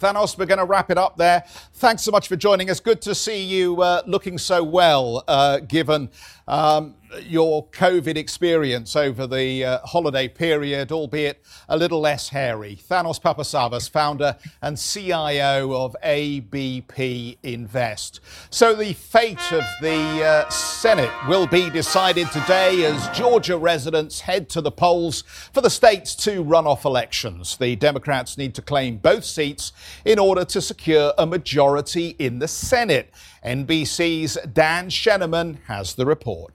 Thanos, 0.00 0.36
we're 0.36 0.46
going 0.46 0.58
to 0.58 0.64
wrap 0.64 0.90
it 0.90 0.98
up 0.98 1.16
there. 1.16 1.44
Thanks 1.74 2.02
so 2.02 2.10
much 2.10 2.26
for 2.26 2.34
joining 2.34 2.70
us. 2.70 2.80
Good 2.80 3.00
to 3.02 3.14
see 3.14 3.44
you 3.44 3.80
uh, 3.82 4.02
looking 4.04 4.36
so 4.36 4.64
well, 4.64 5.22
uh, 5.28 5.60
given 5.60 6.10
um, 6.48 6.96
your 7.22 7.66
COVID 7.68 8.16
experience 8.16 8.96
over 8.96 9.26
the 9.26 9.64
uh, 9.64 9.78
holiday 9.84 10.28
period, 10.28 10.92
albeit 10.92 11.42
a 11.68 11.76
little 11.76 12.00
less 12.00 12.28
hairy. 12.28 12.78
Thanos 12.88 13.20
Papasavvas, 13.20 13.90
founder 13.90 14.36
and 14.60 14.78
CIO 14.78 15.72
of 15.72 15.96
ABP 16.02 17.38
Invest. 17.42 18.20
So 18.50 18.74
the 18.74 18.92
fate 18.92 19.52
of 19.52 19.64
the 19.80 20.24
uh, 20.24 20.48
Senate 20.50 21.10
will 21.28 21.46
be 21.46 21.70
decided 21.70 22.30
today 22.30 22.84
as 22.84 23.08
Georgia 23.16 23.56
residents 23.56 24.20
head 24.20 24.48
to 24.50 24.60
the 24.60 24.70
polls 24.70 25.22
for 25.52 25.60
the 25.60 25.70
state's 25.70 26.14
two 26.14 26.44
runoff 26.44 26.84
elections. 26.84 27.56
The 27.56 27.76
Democrats 27.76 28.38
need 28.38 28.54
to 28.54 28.62
claim 28.62 28.96
both 28.96 29.24
seats 29.24 29.72
in 30.04 30.18
order 30.18 30.44
to 30.46 30.60
secure 30.60 31.12
a 31.18 31.26
majority 31.26 32.16
in 32.18 32.38
the 32.38 32.48
Senate. 32.48 33.12
NBC's 33.44 34.38
Dan 34.52 34.88
Sheneman 34.88 35.58
has 35.66 35.94
the 35.94 36.06
report. 36.06 36.52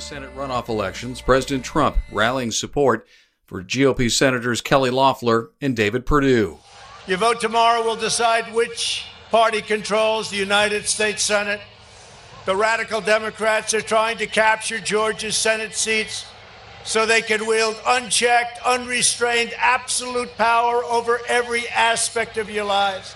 On 0.00 0.08
the 0.08 0.16
eve 0.16 0.22
of 0.22 0.32
the 0.32 0.32
Senate 0.32 0.36
runoff 0.36 0.68
elections, 0.68 1.20
President 1.20 1.62
Trump 1.62 1.96
rallying 2.10 2.50
support 2.50 3.06
for 3.44 3.62
GOP 3.62 4.10
Senators 4.10 4.62
Kelly 4.62 4.88
Loeffler 4.88 5.50
and 5.60 5.76
David 5.76 6.06
Perdue. 6.06 6.58
Your 7.06 7.18
vote 7.18 7.40
tomorrow 7.40 7.84
will 7.84 7.96
decide 7.96 8.54
which 8.54 9.04
party 9.30 9.60
controls 9.60 10.30
the 10.30 10.38
United 10.38 10.86
States 10.86 11.22
Senate. 11.22 11.60
The 12.46 12.56
radical 12.56 13.02
Democrats 13.02 13.74
are 13.74 13.82
trying 13.82 14.16
to 14.18 14.26
capture 14.26 14.78
Georgia's 14.78 15.36
Senate 15.36 15.74
seats 15.74 16.24
so 16.82 17.04
they 17.04 17.20
can 17.20 17.46
wield 17.46 17.76
unchecked, 17.86 18.58
unrestrained, 18.64 19.52
absolute 19.58 20.34
power 20.38 20.82
over 20.84 21.20
every 21.28 21.68
aspect 21.68 22.38
of 22.38 22.48
your 22.48 22.64
lives. 22.64 23.14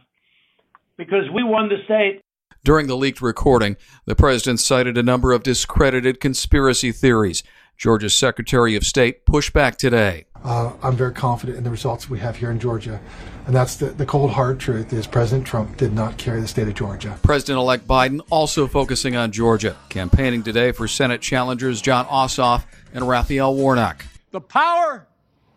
because 0.96 1.30
we 1.32 1.44
won 1.44 1.68
the 1.68 1.76
state. 1.84 2.22
During 2.64 2.88
the 2.88 2.96
leaked 2.96 3.22
recording, 3.22 3.76
the 4.04 4.16
president 4.16 4.58
cited 4.58 4.98
a 4.98 5.02
number 5.04 5.30
of 5.30 5.44
discredited 5.44 6.18
conspiracy 6.18 6.90
theories. 6.90 7.44
Georgia's 7.82 8.14
Secretary 8.14 8.76
of 8.76 8.86
State 8.86 9.26
pushed 9.26 9.52
back 9.52 9.76
today. 9.76 10.24
Uh, 10.44 10.72
I'm 10.84 10.94
very 10.94 11.12
confident 11.12 11.58
in 11.58 11.64
the 11.64 11.70
results 11.70 12.08
we 12.08 12.20
have 12.20 12.36
here 12.36 12.52
in 12.52 12.60
Georgia. 12.60 13.00
And 13.44 13.56
that's 13.56 13.74
the, 13.74 13.86
the 13.86 14.06
cold 14.06 14.30
hard 14.30 14.60
truth 14.60 14.92
is 14.92 15.04
President 15.08 15.44
Trump 15.44 15.78
did 15.78 15.92
not 15.92 16.16
carry 16.16 16.40
the 16.40 16.46
state 16.46 16.68
of 16.68 16.74
Georgia. 16.74 17.18
President-elect 17.24 17.88
Biden 17.88 18.20
also 18.30 18.68
focusing 18.68 19.16
on 19.16 19.32
Georgia, 19.32 19.76
campaigning 19.88 20.44
today 20.44 20.70
for 20.70 20.86
Senate 20.86 21.20
challengers 21.22 21.82
Jon 21.82 22.06
Ossoff 22.06 22.66
and 22.94 23.08
Raphael 23.08 23.52
Warnock. 23.56 24.04
The 24.30 24.40
power, 24.40 25.08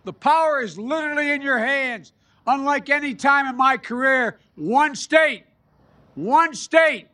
the 0.03 0.13
power 0.13 0.61
is 0.61 0.79
literally 0.79 1.29
in 1.29 1.43
your 1.43 1.59
hands. 1.59 2.11
Unlike 2.47 2.89
any 2.89 3.13
time 3.13 3.45
in 3.45 3.55
my 3.55 3.77
career, 3.77 4.39
one 4.55 4.95
state 4.95 5.43
one 6.15 6.55
state 6.55 7.07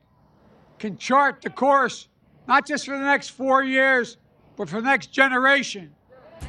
can 0.80 0.98
chart 0.98 1.42
the 1.42 1.50
course, 1.50 2.08
not 2.48 2.66
just 2.66 2.86
for 2.86 2.98
the 2.98 3.04
next 3.04 3.30
four 3.30 3.62
years, 3.62 4.16
but 4.62 4.70
for 4.70 4.80
the 4.80 4.88
next 4.88 5.08
generation. 5.08 5.92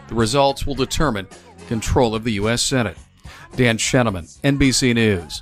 The 0.09 0.15
results 0.15 0.67
will 0.67 0.75
determine 0.75 1.27
control 1.67 2.15
of 2.15 2.25
the 2.25 2.33
U.S. 2.33 2.61
Senate. 2.61 2.99
Dan 3.57 3.79
Sheneman, 3.79 4.39
NBC 4.43 4.95
News. 4.95 5.41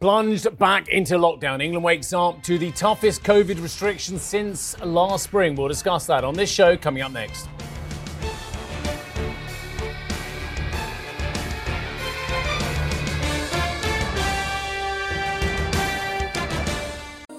Plunged 0.00 0.56
back 0.56 0.88
into 0.88 1.16
lockdown, 1.16 1.62
England 1.62 1.84
wakes 1.84 2.14
up 2.14 2.42
to 2.44 2.56
the 2.56 2.72
toughest 2.72 3.22
COVID 3.24 3.62
restrictions 3.62 4.22
since 4.22 4.80
last 4.80 5.24
spring. 5.24 5.54
We'll 5.54 5.68
discuss 5.68 6.06
that 6.06 6.24
on 6.24 6.32
this 6.32 6.50
show 6.50 6.78
coming 6.78 7.02
up 7.02 7.12
next. 7.12 7.46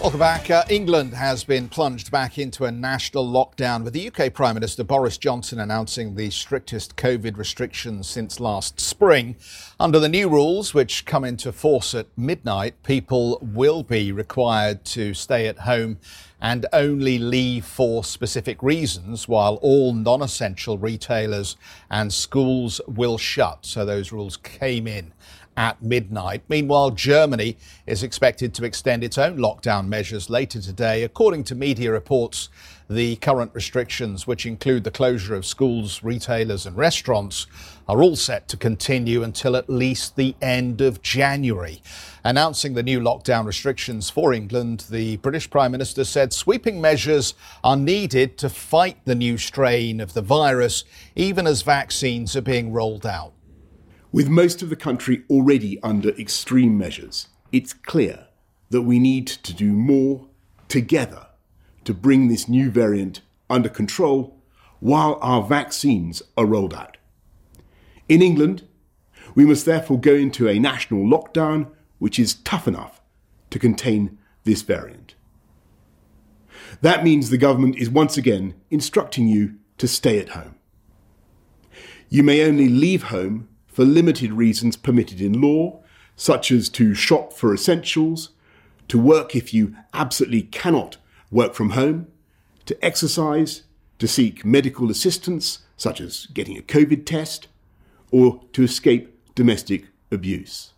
Welcome 0.00 0.20
back. 0.20 0.50
Uh, 0.50 0.64
England 0.70 1.12
has 1.12 1.44
been 1.44 1.68
plunged 1.68 2.10
back 2.10 2.38
into 2.38 2.64
a 2.64 2.70
national 2.70 3.30
lockdown 3.30 3.84
with 3.84 3.92
the 3.92 4.08
UK 4.08 4.32
Prime 4.32 4.54
Minister 4.54 4.82
Boris 4.82 5.18
Johnson 5.18 5.60
announcing 5.60 6.14
the 6.14 6.30
strictest 6.30 6.96
COVID 6.96 7.36
restrictions 7.36 8.08
since 8.08 8.40
last 8.40 8.80
spring. 8.80 9.36
Under 9.78 9.98
the 9.98 10.08
new 10.08 10.30
rules, 10.30 10.72
which 10.72 11.04
come 11.04 11.22
into 11.22 11.52
force 11.52 11.94
at 11.94 12.06
midnight, 12.16 12.82
people 12.82 13.40
will 13.42 13.82
be 13.82 14.10
required 14.10 14.86
to 14.86 15.12
stay 15.12 15.46
at 15.46 15.58
home 15.58 15.98
and 16.40 16.64
only 16.72 17.18
leave 17.18 17.66
for 17.66 18.02
specific 18.02 18.62
reasons, 18.62 19.28
while 19.28 19.56
all 19.56 19.92
non 19.92 20.22
essential 20.22 20.78
retailers 20.78 21.58
and 21.90 22.10
schools 22.10 22.80
will 22.86 23.18
shut. 23.18 23.66
So 23.66 23.84
those 23.84 24.12
rules 24.12 24.38
came 24.38 24.86
in 24.86 25.12
at 25.60 25.82
midnight. 25.82 26.42
Meanwhile, 26.48 26.92
Germany 26.92 27.58
is 27.86 28.02
expected 28.02 28.54
to 28.54 28.64
extend 28.64 29.04
its 29.04 29.18
own 29.18 29.36
lockdown 29.36 29.88
measures 29.88 30.30
later 30.30 30.58
today. 30.58 31.02
According 31.02 31.44
to 31.44 31.54
media 31.54 31.92
reports, 31.92 32.48
the 32.88 33.16
current 33.16 33.50
restrictions, 33.52 34.26
which 34.26 34.46
include 34.46 34.84
the 34.84 34.90
closure 34.90 35.34
of 35.34 35.44
schools, 35.44 36.02
retailers, 36.02 36.64
and 36.64 36.78
restaurants, 36.78 37.46
are 37.86 38.02
all 38.02 38.16
set 38.16 38.48
to 38.48 38.56
continue 38.56 39.22
until 39.22 39.54
at 39.54 39.68
least 39.68 40.16
the 40.16 40.34
end 40.40 40.80
of 40.80 41.02
January. 41.02 41.82
Announcing 42.24 42.72
the 42.72 42.82
new 42.82 42.98
lockdown 42.98 43.44
restrictions 43.44 44.08
for 44.08 44.32
England, 44.32 44.86
the 44.88 45.18
British 45.18 45.50
Prime 45.50 45.72
Minister 45.72 46.04
said 46.04 46.32
sweeping 46.32 46.80
measures 46.80 47.34
are 47.62 47.76
needed 47.76 48.38
to 48.38 48.48
fight 48.48 48.96
the 49.04 49.14
new 49.14 49.36
strain 49.36 50.00
of 50.00 50.14
the 50.14 50.22
virus, 50.22 50.84
even 51.14 51.46
as 51.46 51.60
vaccines 51.60 52.34
are 52.34 52.40
being 52.40 52.72
rolled 52.72 53.04
out. 53.04 53.34
With 54.12 54.28
most 54.28 54.60
of 54.60 54.70
the 54.70 54.76
country 54.76 55.22
already 55.30 55.80
under 55.82 56.10
extreme 56.10 56.76
measures, 56.76 57.28
it's 57.52 57.72
clear 57.72 58.26
that 58.70 58.82
we 58.82 58.98
need 58.98 59.28
to 59.28 59.54
do 59.54 59.72
more 59.72 60.26
together 60.68 61.28
to 61.84 61.94
bring 61.94 62.28
this 62.28 62.48
new 62.48 62.70
variant 62.70 63.20
under 63.48 63.68
control 63.68 64.36
while 64.80 65.18
our 65.22 65.42
vaccines 65.42 66.22
are 66.36 66.46
rolled 66.46 66.74
out. 66.74 66.96
In 68.08 68.20
England, 68.20 68.66
we 69.36 69.44
must 69.44 69.64
therefore 69.64 70.00
go 70.00 70.14
into 70.14 70.48
a 70.48 70.58
national 70.58 71.04
lockdown 71.04 71.68
which 71.98 72.18
is 72.18 72.34
tough 72.34 72.66
enough 72.66 73.00
to 73.50 73.58
contain 73.60 74.18
this 74.42 74.62
variant. 74.62 75.14
That 76.80 77.04
means 77.04 77.30
the 77.30 77.38
government 77.38 77.76
is 77.76 77.88
once 77.90 78.16
again 78.16 78.54
instructing 78.70 79.28
you 79.28 79.56
to 79.78 79.86
stay 79.86 80.18
at 80.18 80.30
home. 80.30 80.56
You 82.08 82.24
may 82.24 82.44
only 82.44 82.68
leave 82.68 83.04
home 83.04 83.48
for 83.80 83.86
limited 83.86 84.30
reasons 84.30 84.76
permitted 84.76 85.22
in 85.22 85.40
law, 85.40 85.80
such 86.14 86.50
as 86.50 86.68
to 86.68 86.92
shop 86.92 87.32
for 87.32 87.54
essentials, 87.54 88.28
to 88.88 88.98
work 88.98 89.34
if 89.34 89.54
you 89.54 89.74
absolutely 89.94 90.42
cannot 90.42 90.98
work 91.30 91.54
from 91.54 91.70
home, 91.70 92.06
to 92.66 92.76
exercise, 92.84 93.62
to 93.98 94.06
seek 94.06 94.44
medical 94.44 94.90
assistance, 94.90 95.60
such 95.78 95.98
as 95.98 96.26
getting 96.34 96.58
a 96.58 96.60
COVID 96.60 97.06
test, 97.06 97.48
or 98.10 98.42
to 98.52 98.64
escape 98.64 99.18
domestic 99.34 99.86
abuse. 100.12 100.74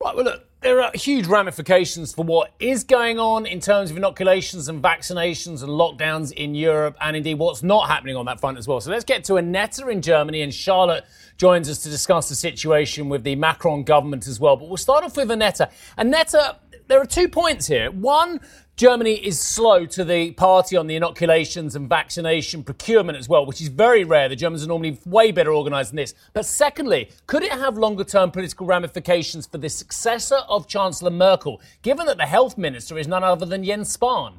Right, 0.00 0.14
well, 0.14 0.26
look, 0.26 0.46
there 0.62 0.82
are 0.82 0.90
huge 0.94 1.26
ramifications 1.26 2.12
for 2.12 2.24
what 2.24 2.52
is 2.60 2.84
going 2.84 3.18
on 3.18 3.46
in 3.46 3.60
terms 3.60 3.90
of 3.90 3.96
inoculations 3.96 4.68
and 4.68 4.82
vaccinations 4.82 5.62
and 5.62 5.70
lockdowns 5.70 6.32
in 6.32 6.54
Europe, 6.54 6.96
and 7.00 7.16
indeed 7.16 7.38
what's 7.38 7.62
not 7.62 7.88
happening 7.88 8.14
on 8.14 8.26
that 8.26 8.40
front 8.40 8.58
as 8.58 8.68
well. 8.68 8.80
So 8.80 8.90
let's 8.90 9.04
get 9.04 9.24
to 9.24 9.36
Annette 9.36 9.78
in 9.78 10.02
Germany, 10.02 10.42
and 10.42 10.52
Charlotte 10.52 11.04
joins 11.38 11.70
us 11.70 11.82
to 11.84 11.88
discuss 11.88 12.28
the 12.28 12.34
situation 12.34 13.08
with 13.08 13.24
the 13.24 13.36
Macron 13.36 13.84
government 13.84 14.26
as 14.26 14.38
well. 14.38 14.56
But 14.56 14.68
we'll 14.68 14.76
start 14.76 15.02
off 15.02 15.16
with 15.16 15.30
Annette. 15.30 15.60
Annette, 15.96 16.34
there 16.88 17.00
are 17.00 17.06
two 17.06 17.28
points 17.28 17.66
here. 17.66 17.90
One, 17.90 18.40
Germany 18.80 19.12
is 19.12 19.38
slow 19.38 19.84
to 19.84 20.04
the 20.04 20.30
party 20.30 20.74
on 20.74 20.86
the 20.86 20.96
inoculations 20.96 21.76
and 21.76 21.86
vaccination 21.86 22.64
procurement 22.64 23.18
as 23.18 23.28
well, 23.28 23.44
which 23.44 23.60
is 23.60 23.68
very 23.68 24.04
rare. 24.04 24.26
The 24.26 24.36
Germans 24.36 24.64
are 24.64 24.68
normally 24.68 24.98
way 25.04 25.32
better 25.32 25.52
organised 25.52 25.90
than 25.90 25.96
this. 25.96 26.14
But 26.32 26.46
secondly, 26.46 27.10
could 27.26 27.42
it 27.42 27.52
have 27.52 27.76
longer 27.76 28.04
term 28.04 28.30
political 28.30 28.66
ramifications 28.66 29.46
for 29.46 29.58
the 29.58 29.68
successor 29.68 30.38
of 30.48 30.66
Chancellor 30.66 31.10
Merkel, 31.10 31.60
given 31.82 32.06
that 32.06 32.16
the 32.16 32.24
health 32.24 32.56
minister 32.56 32.96
is 32.96 33.06
none 33.06 33.22
other 33.22 33.44
than 33.44 33.64
Jens 33.64 33.94
Spahn? 33.94 34.36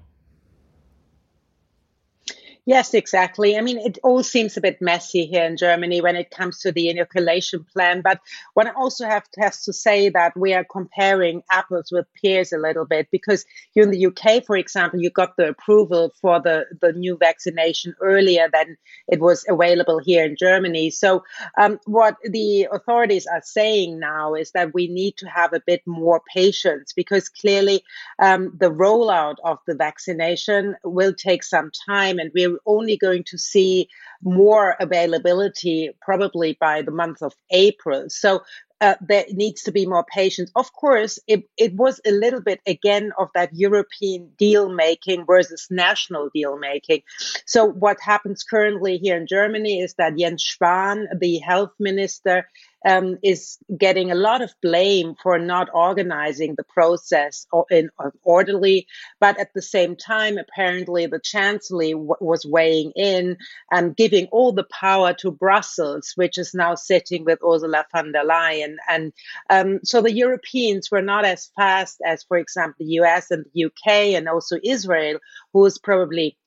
Yes, 2.68 2.94
exactly. 2.94 3.58
I 3.58 3.62
mean, 3.62 3.80
it 3.80 3.98
all 4.04 4.22
seems 4.22 4.56
a 4.56 4.62
bit 4.62 4.80
messy 4.82 5.26
here 5.26 5.44
in 5.46 5.58
Germany 5.58 6.00
when 6.00 6.16
it 6.16 6.30
comes 6.30 6.60
to 6.60 6.72
the 6.72 6.90
inoculation 6.90 7.66
plan. 7.74 8.02
But 8.02 8.22
one 8.54 8.68
also 8.68 9.08
have 9.08 9.24
to, 9.32 9.42
has 9.42 9.64
to 9.64 9.74
say 9.74 10.10
that 10.10 10.38
we 10.38 10.54
are 10.54 10.64
comparing 10.64 11.42
apples 11.52 11.90
with 11.92 12.06
pears 12.22 12.54
a 12.54 12.60
little 12.60 12.86
bit 12.86 13.08
because 13.12 13.46
here 13.74 13.84
in 13.84 13.90
the 13.90 14.06
UK, 14.06 14.46
for 14.46 14.56
example, 14.56 15.02
you 15.02 15.10
got 15.10 15.38
the 15.38 15.50
approval 15.50 16.14
for 16.22 16.40
the, 16.40 16.66
the 16.82 16.94
new 16.94 17.18
vaccination 17.18 17.96
earlier 18.00 18.48
than 18.54 18.78
it 19.08 19.20
was 19.20 19.44
available 19.50 19.98
here 19.98 20.24
in 20.24 20.36
Germany. 20.38 20.92
So, 20.92 21.24
um, 21.58 21.80
what 21.86 22.18
the 22.24 22.68
authorities 22.72 23.26
are 23.26 23.42
saying 23.44 24.00
now 24.00 24.36
is 24.36 24.52
that 24.52 24.72
we 24.72 24.88
need 24.88 25.18
to 25.18 25.26
have 25.28 25.54
a 25.54 25.64
bit 25.66 25.82
more 25.88 26.22
patience 26.32 26.94
because 26.94 27.28
clearly 27.28 27.84
um, 28.20 28.56
the 28.60 28.70
rollout 28.70 29.38
of 29.44 29.58
the 29.66 29.74
vaccination 29.74 30.76
will 30.84 31.14
take 31.14 31.44
some 31.44 31.72
time 31.88 32.20
and 32.20 32.30
we're 32.36 32.51
only 32.66 32.98
going 32.98 33.24
to 33.26 33.38
see 33.38 33.88
more 34.22 34.76
availability 34.80 35.92
probably 36.02 36.58
by 36.60 36.82
the 36.82 36.92
month 36.92 37.22
of 37.22 37.34
April. 37.52 38.06
So 38.10 38.42
uh, 38.82 38.96
there 39.00 39.26
needs 39.30 39.62
to 39.64 39.72
be 39.72 39.86
more 39.86 40.04
patience. 40.04 40.52
Of 40.56 40.74
course, 40.74 41.20
it, 41.28 41.48
it 41.56 41.76
was 41.76 42.02
a 42.06 42.12
little 42.12 42.42
bit 42.42 42.62
again 42.66 43.12
of 43.18 43.30
that 43.36 43.54
European 43.54 44.32
deal 44.38 44.70
making 44.74 45.26
versus 45.28 45.68
national 45.70 46.30
deal 46.34 46.58
making. 46.58 47.04
So 47.46 47.66
what 47.66 47.98
happens 48.02 48.44
currently 48.44 48.98
here 48.98 49.18
in 49.18 49.28
Germany 49.28 49.82
is 49.82 49.94
that 50.00 50.18
Jens 50.18 50.44
Spahn, 50.44 51.06
the 51.20 51.38
health 51.38 51.74
minister, 51.80 52.48
um, 52.86 53.18
is 53.24 53.58
getting 53.78 54.12
a 54.12 54.16
lot 54.16 54.42
of 54.42 54.54
blame 54.62 55.16
for 55.22 55.38
not 55.38 55.70
organizing 55.74 56.56
the 56.56 56.64
process 56.64 57.46
in 57.70 57.90
orderly. 58.24 58.88
But 59.20 59.40
at 59.40 59.54
the 59.54 59.62
same 59.62 59.96
time, 59.96 60.38
apparently 60.38 61.06
the 61.06 61.20
chancellor 61.20 61.92
w- 61.92 62.16
was 62.20 62.46
weighing 62.46 62.92
in 62.96 63.38
and 63.72 63.96
giving 63.96 64.28
all 64.28 64.52
the 64.52 64.68
power 64.72 65.14
to 65.16 65.32
Brussels, 65.32 66.14
which 66.16 66.38
is 66.38 66.54
now 66.54 66.76
sitting 66.76 67.26
with 67.26 67.40
Ursula 67.44 67.86
von 67.92 68.12
der 68.12 68.24
Leyen. 68.24 68.76
And 68.90 69.14
um, 69.50 69.80
so 69.84 70.02
the 70.02 70.14
Europeans 70.14 70.90
were 70.92 71.02
not 71.02 71.26
as 71.26 71.52
fast 71.56 72.02
as, 72.06 72.24
for 72.24 72.38
example, 72.38 72.76
the 72.80 72.94
US 73.02 73.32
and 73.32 73.46
the 73.54 73.66
UK 73.66 74.16
and 74.16 74.28
also 74.28 74.58
Israel, 74.64 75.20
who 75.54 75.66
is 75.66 75.78
probably 75.78 76.38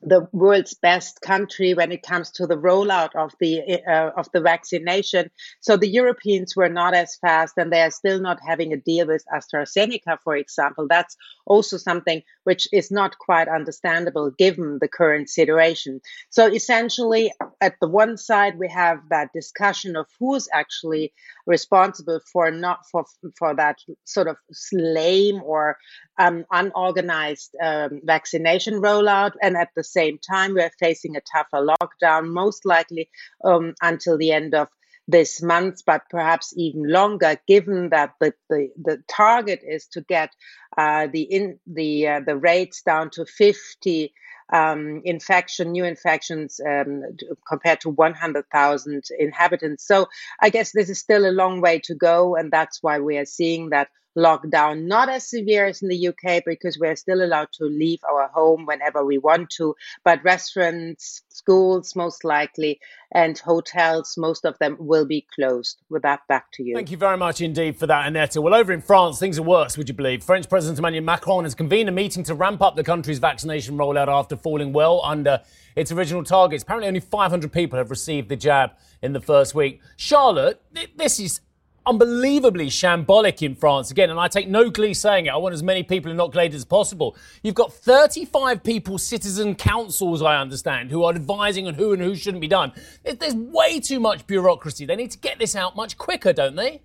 the 0.00 0.28
world's 0.32 0.74
best 0.74 1.20
country 1.20 1.74
when 1.74 1.90
it 1.90 2.02
comes 2.02 2.30
to 2.30 2.46
the 2.46 2.56
rollout 2.56 3.14
of 3.16 3.32
the 3.40 3.60
uh, 3.84 4.10
of 4.16 4.28
the 4.32 4.40
vaccination. 4.40 5.30
So 5.60 5.76
the 5.76 5.88
Europeans 5.88 6.54
were 6.54 6.68
not 6.68 6.94
as 6.94 7.16
fast, 7.16 7.54
and 7.56 7.72
they 7.72 7.82
are 7.82 7.90
still 7.90 8.20
not 8.20 8.38
having 8.46 8.72
a 8.72 8.76
deal 8.76 9.08
with 9.08 9.24
AstraZeneca, 9.34 10.18
for 10.22 10.36
example. 10.36 10.86
That's 10.88 11.16
also 11.46 11.78
something 11.78 12.22
which 12.44 12.68
is 12.72 12.90
not 12.90 13.18
quite 13.18 13.48
understandable 13.48 14.30
given 14.38 14.78
the 14.80 14.88
current 14.88 15.28
situation. 15.28 16.00
So 16.30 16.46
essentially, 16.46 17.32
at 17.60 17.74
the 17.80 17.88
one 17.88 18.16
side, 18.16 18.58
we 18.58 18.68
have 18.68 19.00
that 19.10 19.32
discussion 19.32 19.96
of 19.96 20.06
who's 20.20 20.48
actually 20.52 21.12
responsible 21.46 22.20
for 22.32 22.50
not 22.52 22.80
for 22.90 23.04
for 23.36 23.54
that 23.56 23.78
sort 24.04 24.28
of 24.28 24.36
lame 24.72 25.42
or 25.42 25.76
um, 26.18 26.44
unorganized 26.52 27.56
um, 27.62 28.00
vaccination 28.04 28.74
rollout, 28.74 29.32
and 29.42 29.56
at 29.56 29.70
the 29.74 29.84
same 29.88 30.18
time, 30.18 30.54
we're 30.54 30.70
facing 30.78 31.16
a 31.16 31.20
tougher 31.20 31.66
lockdown, 31.66 32.28
most 32.28 32.64
likely 32.64 33.10
um, 33.44 33.74
until 33.82 34.18
the 34.18 34.32
end 34.32 34.54
of 34.54 34.68
this 35.08 35.42
month, 35.42 35.82
but 35.86 36.02
perhaps 36.10 36.52
even 36.56 36.86
longer, 36.86 37.36
given 37.48 37.88
that 37.88 38.12
the, 38.20 38.34
the, 38.50 38.68
the 38.80 39.02
target 39.08 39.62
is 39.66 39.86
to 39.86 40.02
get 40.02 40.30
uh, 40.76 41.08
the 41.10 41.22
in 41.22 41.58
the 41.66 42.06
uh, 42.06 42.20
the 42.20 42.36
rates 42.36 42.82
down 42.82 43.08
to 43.10 43.24
50 43.24 44.12
um, 44.52 45.00
infection, 45.04 45.72
new 45.72 45.84
infections 45.84 46.60
um, 46.66 47.02
compared 47.46 47.80
to 47.80 47.90
100,000 47.90 49.04
inhabitants. 49.18 49.86
So 49.86 50.06
I 50.40 50.50
guess 50.50 50.72
this 50.72 50.88
is 50.88 50.98
still 50.98 51.26
a 51.26 51.32
long 51.32 51.60
way 51.60 51.80
to 51.84 51.94
go, 51.94 52.36
and 52.36 52.50
that's 52.50 52.82
why 52.82 53.00
we 53.00 53.16
are 53.16 53.26
seeing 53.26 53.70
that 53.70 53.88
lockdown, 54.18 54.86
not 54.86 55.08
as 55.08 55.28
severe 55.28 55.66
as 55.66 55.80
in 55.80 55.88
the 55.88 56.08
UK 56.08 56.42
because 56.44 56.78
we're 56.78 56.96
still 56.96 57.22
allowed 57.22 57.52
to 57.52 57.64
leave 57.64 58.00
our 58.04 58.28
home 58.28 58.66
whenever 58.66 59.04
we 59.04 59.16
want 59.18 59.50
to, 59.50 59.74
but 60.04 60.22
restaurants, 60.24 61.22
schools, 61.28 61.94
most 61.94 62.24
likely, 62.24 62.80
and 63.12 63.38
hotels, 63.38 64.16
most 64.18 64.44
of 64.44 64.58
them 64.58 64.76
will 64.78 65.06
be 65.06 65.26
closed. 65.34 65.78
With 65.88 66.02
that, 66.02 66.20
back 66.28 66.52
to 66.54 66.62
you. 66.62 66.74
Thank 66.74 66.90
you 66.90 66.98
very 66.98 67.16
much 67.16 67.40
indeed 67.40 67.76
for 67.76 67.86
that, 67.86 68.06
Annette. 68.06 68.36
Well, 68.36 68.54
over 68.54 68.72
in 68.72 68.82
France, 68.82 69.18
things 69.18 69.38
are 69.38 69.42
worse, 69.42 69.78
would 69.78 69.88
you 69.88 69.94
believe? 69.94 70.22
French 70.22 70.48
President 70.48 70.78
Emmanuel 70.78 71.04
Macron 71.04 71.44
has 71.44 71.54
convened 71.54 71.88
a 71.88 71.92
meeting 71.92 72.22
to 72.24 72.34
ramp 72.34 72.60
up 72.60 72.76
the 72.76 72.84
country's 72.84 73.18
vaccination 73.18 73.78
rollout 73.78 74.08
after 74.08 74.36
falling 74.36 74.72
well 74.72 75.00
under 75.04 75.40
its 75.74 75.92
original 75.92 76.24
targets. 76.24 76.62
Apparently, 76.64 76.88
only 76.88 77.00
500 77.00 77.52
people 77.52 77.78
have 77.78 77.90
received 77.90 78.28
the 78.28 78.36
jab 78.36 78.72
in 79.00 79.12
the 79.12 79.20
first 79.20 79.54
week. 79.54 79.80
Charlotte, 79.96 80.60
this 80.96 81.20
is 81.20 81.40
unbelievably 81.88 82.66
shambolic 82.68 83.42
in 83.42 83.54
France 83.54 83.90
again, 83.90 84.10
and 84.10 84.20
I 84.20 84.28
take 84.28 84.48
no 84.48 84.68
glee 84.68 84.92
saying 84.92 85.26
it. 85.26 85.30
I 85.30 85.36
want 85.36 85.54
as 85.54 85.62
many 85.62 85.82
people 85.82 86.12
inoculated 86.12 86.54
as 86.54 86.64
possible. 86.64 87.16
You've 87.42 87.54
got 87.54 87.72
35 87.72 88.62
people, 88.62 88.98
citizen 88.98 89.54
councils, 89.54 90.20
I 90.22 90.36
understand, 90.36 90.90
who 90.90 91.04
are 91.04 91.14
advising 91.14 91.66
on 91.66 91.74
who 91.74 91.92
and 91.92 92.02
who 92.02 92.14
shouldn't 92.14 92.42
be 92.42 92.48
done. 92.48 92.72
There's 93.04 93.34
way 93.34 93.80
too 93.80 94.00
much 94.00 94.26
bureaucracy. 94.26 94.84
They 94.84 94.96
need 94.96 95.12
to 95.12 95.18
get 95.18 95.38
this 95.38 95.56
out 95.56 95.76
much 95.76 95.96
quicker, 95.96 96.32
don't 96.34 96.56
they? 96.56 96.82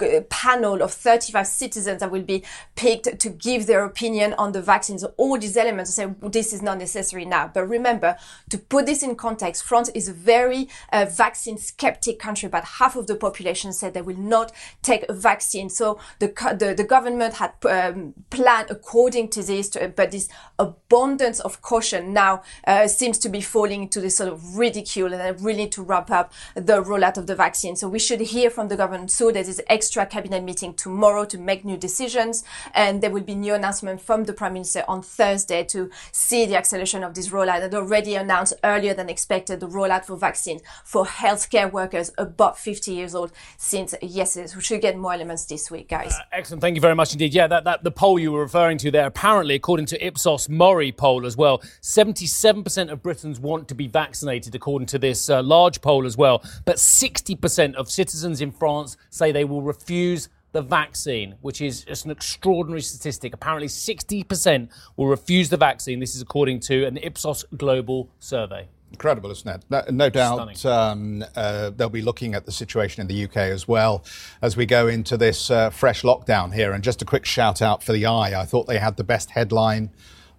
a, 0.00 0.20
panel 0.22 0.82
of 0.82 0.92
35 0.92 1.46
citizens 1.46 2.00
that 2.00 2.10
will 2.10 2.22
be 2.22 2.44
picked 2.76 3.18
to 3.18 3.28
give 3.30 3.66
their 3.66 3.84
opinion 3.84 4.34
on 4.34 4.52
the 4.52 4.62
vaccines. 4.62 5.04
All 5.16 5.38
these 5.38 5.56
elements 5.56 5.94
say 5.94 6.06
well, 6.06 6.30
this 6.30 6.52
is 6.52 6.62
not 6.62 6.78
necessary 6.78 7.24
now. 7.24 7.50
But 7.52 7.64
remember, 7.68 8.16
to 8.50 8.58
put 8.58 8.86
this 8.86 9.02
in 9.02 9.16
context, 9.16 9.64
France 9.64 9.88
is 9.90 10.08
a 10.08 10.12
very 10.12 10.68
uh, 10.92 11.06
vaccine 11.10 11.58
skeptic 11.58 12.18
country. 12.18 12.46
About 12.46 12.64
half 12.64 12.96
of 12.96 13.06
the 13.06 13.16
population 13.16 13.72
said 13.72 13.94
they 13.94 14.02
will 14.02 14.16
not 14.16 14.52
take 14.82 15.04
a 15.08 15.12
vaccine. 15.12 15.68
So 15.68 15.98
the 16.18 16.28
the, 16.58 16.74
the 16.74 16.84
government 16.84 17.34
had 17.34 17.52
um, 17.68 18.14
planned 18.30 18.70
according 18.70 19.28
to 19.28 19.42
this, 19.42 19.68
to, 19.70 19.88
but 19.88 20.10
this 20.10 20.28
abundance 20.58 21.40
of 21.40 21.62
caution 21.62 22.12
now 22.12 22.42
uh, 22.66 22.86
seems 22.86 23.18
to 23.18 23.28
be 23.28 23.40
falling 23.40 23.82
into 23.82 24.00
this 24.00 24.16
sort 24.16 24.32
of 24.32 24.56
ridicule, 24.56 25.12
and 25.12 25.20
they 25.20 25.42
really 25.42 25.60
need 25.64 25.72
to 25.72 25.82
wrap 25.82 26.10
up 26.10 26.32
the 26.54 26.82
rollout 26.90 27.16
of 27.16 27.26
the 27.26 27.36
vaccine. 27.36 27.76
So 27.76 27.88
we 27.88 27.98
should 27.98 28.20
hear 28.20 28.50
from 28.50 28.68
the 28.68 28.76
government 28.76 29.10
soon. 29.10 29.34
There's 29.34 29.46
this 29.46 29.60
extra 29.68 30.06
cabinet 30.06 30.42
meeting 30.42 30.74
tomorrow 30.74 31.24
to 31.26 31.38
make 31.38 31.64
new 31.64 31.76
decisions. 31.76 32.44
And 32.74 33.02
there 33.02 33.10
will 33.10 33.22
be 33.22 33.34
new 33.34 33.54
announcement 33.54 34.00
from 34.00 34.24
the 34.24 34.32
prime 34.32 34.54
minister 34.54 34.84
on 34.88 35.02
Thursday 35.02 35.64
to 35.64 35.90
see 36.12 36.46
the 36.46 36.56
acceleration 36.56 37.04
of 37.04 37.14
this 37.14 37.28
rollout. 37.28 37.62
And 37.62 37.74
already 37.74 38.14
announced 38.14 38.54
earlier 38.64 38.94
than 38.94 39.08
expected 39.08 39.60
the 39.60 39.68
rollout 39.68 40.04
for 40.04 40.16
vaccines 40.16 40.62
for 40.84 41.04
healthcare 41.06 41.70
workers 41.70 42.10
above 42.18 42.58
50 42.58 42.92
years 42.92 43.14
old 43.14 43.32
since 43.56 43.94
yesterday. 44.02 44.52
We 44.54 44.62
should 44.62 44.80
get 44.80 44.96
more 44.96 45.12
elements 45.12 45.44
this 45.44 45.70
week, 45.70 45.88
guys. 45.88 46.12
Uh, 46.12 46.22
excellent. 46.32 46.60
Thank 46.60 46.74
you 46.74 46.80
very 46.80 46.94
much 46.94 47.12
indeed. 47.12 47.32
Yeah, 47.32 47.46
that, 47.46 47.64
that 47.64 47.84
the 47.84 47.90
poll 47.90 48.18
you 48.18 48.32
were 48.32 48.40
referring 48.40 48.78
to 48.78 48.90
there, 48.90 49.06
apparently, 49.06 49.54
according 49.54 49.86
to 49.86 50.04
Ipsos 50.04 50.48
Mori 50.48 50.92
poll 50.92 51.26
as 51.26 51.36
well, 51.36 51.58
77% 51.82 52.90
of 52.90 53.02
Britons 53.02 53.38
want 53.38 53.68
to 53.68 53.74
be 53.74 53.86
vaccinated, 53.86 54.54
according 54.54 54.86
to 54.86 54.98
this 54.98 55.30
uh, 55.30 55.42
large 55.42 55.80
poll 55.80 56.06
as 56.06 56.16
well. 56.16 56.42
But 56.64 56.78
60% 56.80 57.74
of 57.74 57.90
citizens 57.90 58.40
in 58.40 58.50
France 58.50 58.96
say 59.10 59.32
they 59.32 59.44
will 59.44 59.62
refuse 59.62 60.28
the 60.52 60.62
vaccine, 60.62 61.36
which 61.42 61.60
is 61.60 61.84
just 61.84 62.04
an 62.04 62.10
extraordinary 62.10 62.82
statistic. 62.82 63.34
Apparently, 63.34 63.68
60% 63.68 64.68
will 64.96 65.06
refuse 65.06 65.48
the 65.48 65.56
vaccine. 65.56 66.00
This 66.00 66.14
is 66.14 66.22
according 66.22 66.60
to 66.60 66.86
an 66.86 66.96
Ipsos 66.96 67.44
Global 67.56 68.10
survey. 68.18 68.68
Incredible, 68.90 69.30
isn't 69.30 69.48
it? 69.48 69.64
No, 69.70 69.84
no 69.90 70.10
doubt 70.10 70.66
um, 70.66 71.24
uh, 71.36 71.70
they'll 71.70 71.88
be 71.88 72.02
looking 72.02 72.34
at 72.34 72.44
the 72.44 72.50
situation 72.50 73.00
in 73.00 73.06
the 73.06 73.24
UK 73.24 73.36
as 73.36 73.68
well 73.68 74.04
as 74.42 74.56
we 74.56 74.66
go 74.66 74.88
into 74.88 75.16
this 75.16 75.48
uh, 75.50 75.70
fresh 75.70 76.02
lockdown 76.02 76.52
here. 76.52 76.72
And 76.72 76.82
just 76.82 77.00
a 77.00 77.04
quick 77.04 77.24
shout 77.24 77.62
out 77.62 77.84
for 77.84 77.92
the 77.92 78.06
Eye. 78.06 78.40
I 78.40 78.44
thought 78.44 78.66
they 78.66 78.78
had 78.78 78.96
the 78.96 79.04
best 79.04 79.30
headline 79.30 79.90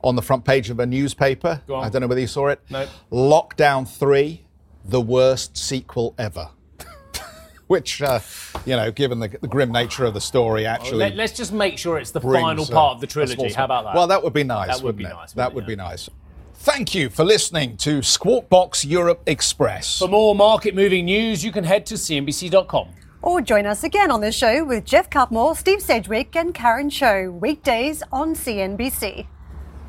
on 0.04 0.16
the 0.18 0.22
front 0.22 0.44
page 0.44 0.70
of 0.70 0.80
a 0.80 0.86
newspaper. 0.86 1.62
I 1.74 1.88
don't 1.88 2.02
know 2.02 2.08
whether 2.08 2.20
you 2.20 2.28
saw 2.28 2.48
it. 2.48 2.60
No. 2.70 2.88
Lockdown 3.10 3.88
3, 3.88 4.44
the 4.86 5.02
worst 5.02 5.58
sequel 5.58 6.16
ever. 6.18 6.50
Which, 7.68 8.02
uh, 8.02 8.20
you 8.66 8.76
know, 8.76 8.92
given 8.92 9.20
the, 9.20 9.30
the, 9.30 9.48
grim 9.48 9.72
nature 9.72 10.06
of 10.06 10.14
the 10.14 10.22
story, 10.22 10.66
actually. 10.66 11.00
Well, 11.00 11.10
let, 11.12 11.32
us 11.32 11.38
just 11.38 11.54
make 11.54 11.78
sure 11.78 11.98
it's 11.98 12.12
the 12.12 12.20
final 12.20 12.66
part 12.66 12.92
uh, 12.92 12.96
of 12.96 13.02
the 13.02 13.08
trilogy. 13.08 13.54
How 13.54 13.66
about 13.66 13.86
that? 13.86 13.96
Well, 13.96 14.08
that 14.08 14.22
would 14.24 14.34
be 14.34 14.44
nice. 14.44 14.68
That 14.68 14.84
would 14.84 14.98
be 14.98 15.06
it? 15.06 15.10
nice. 15.10 15.34
That 15.34 15.54
would 15.54 15.66
be 15.66 15.76
nice. 15.76 16.10
Thank 16.56 16.94
you 16.94 17.10
for 17.10 17.24
listening 17.24 17.78
to 17.78 18.04
Squawk 18.04 18.48
Box 18.48 18.86
Europe 18.86 19.24
Express. 19.26 19.98
For 19.98 20.08
more 20.08 20.36
market 20.36 20.76
moving 20.76 21.06
news, 21.06 21.44
you 21.44 21.52
can 21.52 21.64
head 21.64 21.88
to 21.88 21.96
CNBC.com. 21.96 22.90
Or 23.24 23.42
join 23.42 23.66
us 23.66 23.84
again 23.84 24.12
on 24.12 24.22
the 24.22 24.32
show 24.32 24.64
with 24.64 24.86
Geoff 24.86 25.10
Cutmore, 25.10 25.56
Steve 25.56 25.82
Sedgwick, 25.82 26.36
and 26.36 26.54
Karen 26.54 26.90
Tso, 26.90 27.32
weekdays 27.32 28.04
on 28.12 28.36
CNBC. 28.36 29.26